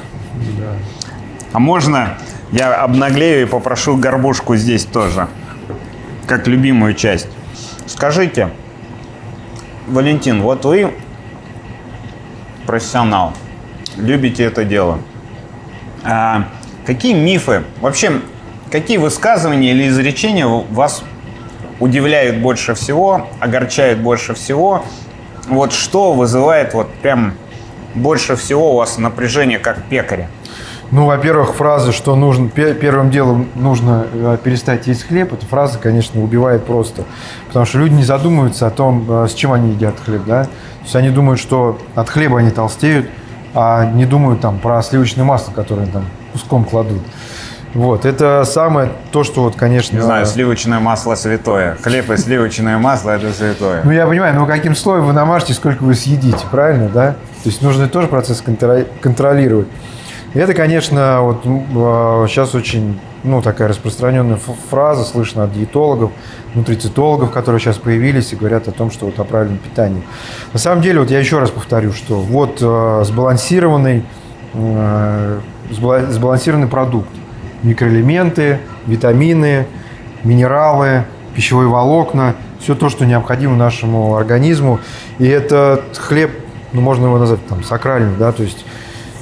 А 1.52 1.60
можно 1.60 2.18
я 2.52 2.76
обнаглею 2.76 3.44
и 3.44 3.46
попрошу 3.46 3.98
горбушку 3.98 4.56
здесь 4.56 4.86
тоже, 4.86 5.28
как 6.28 6.48
любимую 6.48 6.94
часть. 6.94 7.28
Скажите, 7.86 8.50
Валентин, 9.88 10.42
вот 10.42 10.66
вы 10.66 10.94
профессионал, 12.66 13.34
любите 13.98 14.44
это 14.44 14.64
дело. 14.66 15.00
А 16.04 16.48
какие 16.86 17.14
мифы, 17.14 17.64
вообще, 17.82 18.22
какие 18.72 18.98
высказывания 18.98 19.72
или 19.72 19.88
изречения 19.88 20.48
вас 20.48 21.04
удивляют 21.80 22.38
больше 22.38 22.74
всего, 22.74 23.28
огорчают 23.40 24.00
больше 24.00 24.34
всего? 24.34 24.84
Вот 25.48 25.74
что 25.74 26.14
вызывает 26.14 26.74
вот 26.74 26.92
прям 27.02 27.34
больше 27.96 28.36
всего 28.36 28.74
у 28.74 28.78
вас 28.78 28.98
напряжение 28.98 29.60
как 29.60 29.84
пекаря? 29.84 30.30
Ну, 30.92 31.06
во-первых, 31.06 31.56
фраза, 31.56 31.92
что 31.92 32.16
нужно, 32.16 32.50
первым 32.50 33.10
делом 33.10 33.48
нужно 33.56 34.06
э, 34.14 34.38
перестать 34.44 34.86
есть 34.86 35.08
хлеб, 35.08 35.34
эта 35.34 35.44
фраза, 35.46 35.80
конечно, 35.80 36.22
убивает 36.22 36.66
просто. 36.66 37.04
Потому 37.48 37.66
что 37.66 37.80
люди 37.80 37.94
не 37.96 38.04
задумываются 38.04 38.68
о 38.68 38.70
том, 38.70 39.06
э, 39.10 39.28
с 39.28 39.34
чем 39.34 39.54
они 39.54 39.72
едят 39.72 39.96
хлеб, 40.06 40.22
да. 40.28 40.44
То 40.44 40.50
есть 40.84 40.96
они 40.96 41.10
думают, 41.10 41.40
что 41.40 41.80
от 41.96 42.10
хлеба 42.10 42.40
они 42.40 42.52
толстеют, 42.52 43.08
а 43.56 43.86
не 43.86 44.06
думают 44.06 44.42
там 44.42 44.60
про 44.60 44.84
сливочное 44.84 45.26
масло, 45.26 45.52
которое 45.52 45.88
там 45.88 46.06
куском 46.32 46.64
кладут. 46.64 47.02
Вот, 47.74 48.06
это 48.06 48.44
самое 48.46 48.92
то, 49.12 49.24
что 49.24 49.42
вот, 49.42 49.56
конечно... 49.56 49.96
Не 49.96 50.04
знаю, 50.04 50.28
сливочное 50.28 50.80
масло 50.80 51.16
святое. 51.16 51.76
Хлеб 51.82 52.12
и 52.12 52.18
сливочное 52.18 52.78
масло– 52.78 53.10
это 53.12 53.34
святое. 53.34 53.82
Ну, 53.84 53.90
я 53.90 54.06
понимаю, 54.06 54.36
но 54.36 54.46
каким 54.46 54.76
слоем 54.76 55.06
вы 55.06 55.14
намажете, 55.14 55.54
сколько 55.54 55.82
вы 55.82 55.96
съедите, 55.96 56.46
правильно, 56.52 56.88
да? 56.88 57.16
То 57.44 57.50
есть 57.50 57.62
нужно 57.62 57.88
тоже 57.90 58.08
процесс 58.08 58.42
контролировать. 58.42 59.68
И 60.34 60.40
это, 60.40 60.54
конечно, 60.54 61.22
вот 61.22 61.44
сейчас 62.30 62.56
а, 62.56 62.58
очень 62.58 63.00
ну, 63.24 63.42
такая 63.42 63.68
распространенная 63.68 64.40
фраза, 64.70 65.04
слышно 65.04 65.44
от 65.44 65.54
диетологов, 65.54 66.12
нутрицитологов, 66.56 67.32
которые 67.32 67.60
сейчас 67.60 67.78
появились 67.78 68.34
и 68.34 68.36
говорят 68.36 68.68
о 68.68 68.72
том, 68.72 68.92
что 68.92 69.06
вот 69.06 69.20
о 69.20 69.24
правильном 69.24 69.60
питании. 69.60 70.02
На 70.52 70.60
самом 70.60 70.82
деле, 70.82 71.00
вот 71.00 71.12
я 71.12 71.20
еще 71.20 71.40
раз 71.40 71.50
повторю, 71.50 71.94
что 71.94 72.16
вот 72.16 72.60
э, 72.62 73.04
сбалансированный, 73.06 74.04
э, 74.54 75.40
сбалансированный 75.70 76.68
продукт, 76.68 77.10
микроэлементы, 77.62 78.60
витамины, 78.88 79.68
минералы, 80.24 81.06
пищевые 81.36 81.68
волокна, 81.68 82.36
все 82.60 82.76
то, 82.76 82.90
что 82.90 83.06
необходимо 83.06 83.56
нашему 83.56 84.16
организму. 84.16 84.80
И 85.20 85.28
этот 85.28 85.98
хлеб, 85.98 86.32
ну, 86.74 86.82
можно 86.82 87.06
его 87.06 87.18
назвать 87.18 87.46
там 87.48 87.64
сакральным, 87.64 88.18
да, 88.18 88.32
то 88.32 88.44
есть 88.44 88.66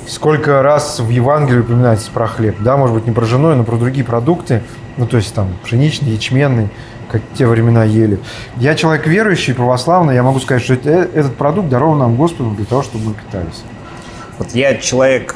сколько 0.07 0.61
раз 0.61 0.99
в 0.99 1.09
Евангелии 1.09 1.59
упоминается 1.59 2.11
про 2.11 2.27
хлеб, 2.27 2.57
да, 2.59 2.77
может 2.77 2.95
быть, 2.95 3.05
не 3.05 3.11
про 3.11 3.25
женой, 3.25 3.55
но 3.55 3.63
про 3.63 3.77
другие 3.77 4.05
продукты, 4.05 4.63
ну, 4.97 5.05
то 5.05 5.17
есть 5.17 5.33
там 5.33 5.49
пшеничный, 5.63 6.11
ячменный, 6.11 6.69
как 7.09 7.21
те 7.33 7.45
времена 7.45 7.83
ели. 7.83 8.19
Я 8.57 8.75
человек 8.75 9.05
верующий, 9.05 9.53
православный, 9.53 10.15
я 10.15 10.23
могу 10.23 10.39
сказать, 10.39 10.63
что 10.63 10.73
это, 10.73 10.89
этот 10.89 11.35
продукт 11.35 11.69
дарован 11.69 11.99
нам 11.99 12.15
Господом 12.15 12.55
для 12.55 12.65
того, 12.65 12.83
чтобы 12.83 13.09
мы 13.09 13.13
питались. 13.13 13.63
Вот 14.37 14.51
я 14.51 14.75
человек, 14.75 15.35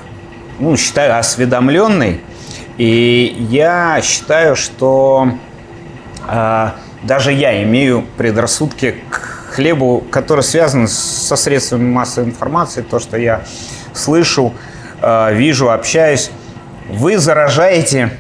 ну, 0.60 0.76
считаю, 0.78 1.18
осведомленный, 1.20 2.22
и 2.78 3.48
я 3.50 4.02
считаю, 4.02 4.56
что 4.56 5.30
э, 6.28 6.70
даже 7.04 7.32
я 7.32 7.64
имею 7.64 8.04
предрассудки 8.18 8.96
к 9.10 9.25
хлебу, 9.56 10.04
который 10.12 10.44
связан 10.44 10.88
со 10.88 11.36
средствами 11.36 11.90
массовой 11.90 12.28
информации, 12.28 12.82
то, 12.82 13.00
что 13.00 13.18
я 13.18 13.42
слышу, 13.94 14.54
э, 15.02 15.34
вижу, 15.34 15.72
общаюсь. 15.72 16.30
Вы 16.90 17.18
заражаете 17.18 18.12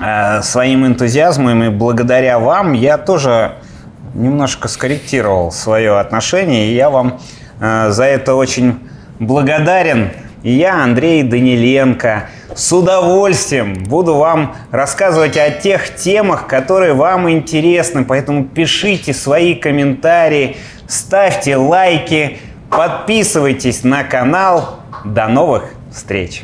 э, 0.00 0.42
своим 0.42 0.86
энтузиазмом, 0.86 1.64
и 1.64 1.68
благодаря 1.68 2.38
вам 2.38 2.72
я 2.72 2.96
тоже 2.96 3.56
немножко 4.14 4.68
скорректировал 4.68 5.50
свое 5.50 5.98
отношение, 5.98 6.68
и 6.68 6.74
я 6.74 6.90
вам 6.90 7.20
э, 7.60 7.90
за 7.90 8.04
это 8.04 8.34
очень 8.34 8.88
благодарен. 9.18 10.12
И 10.46 10.52
я, 10.52 10.84
Андрей 10.84 11.24
Даниленко, 11.24 12.28
с 12.54 12.72
удовольствием 12.72 13.82
буду 13.82 14.14
вам 14.14 14.54
рассказывать 14.70 15.36
о 15.36 15.50
тех 15.50 15.96
темах, 15.96 16.46
которые 16.46 16.94
вам 16.94 17.28
интересны. 17.28 18.04
Поэтому 18.04 18.44
пишите 18.44 19.12
свои 19.12 19.56
комментарии, 19.56 20.56
ставьте 20.86 21.56
лайки, 21.56 22.38
Подписывайтесь 22.70 23.84
на 23.84 24.04
канал. 24.04 24.80
До 25.04 25.28
новых 25.28 25.64
встреч! 25.90 26.42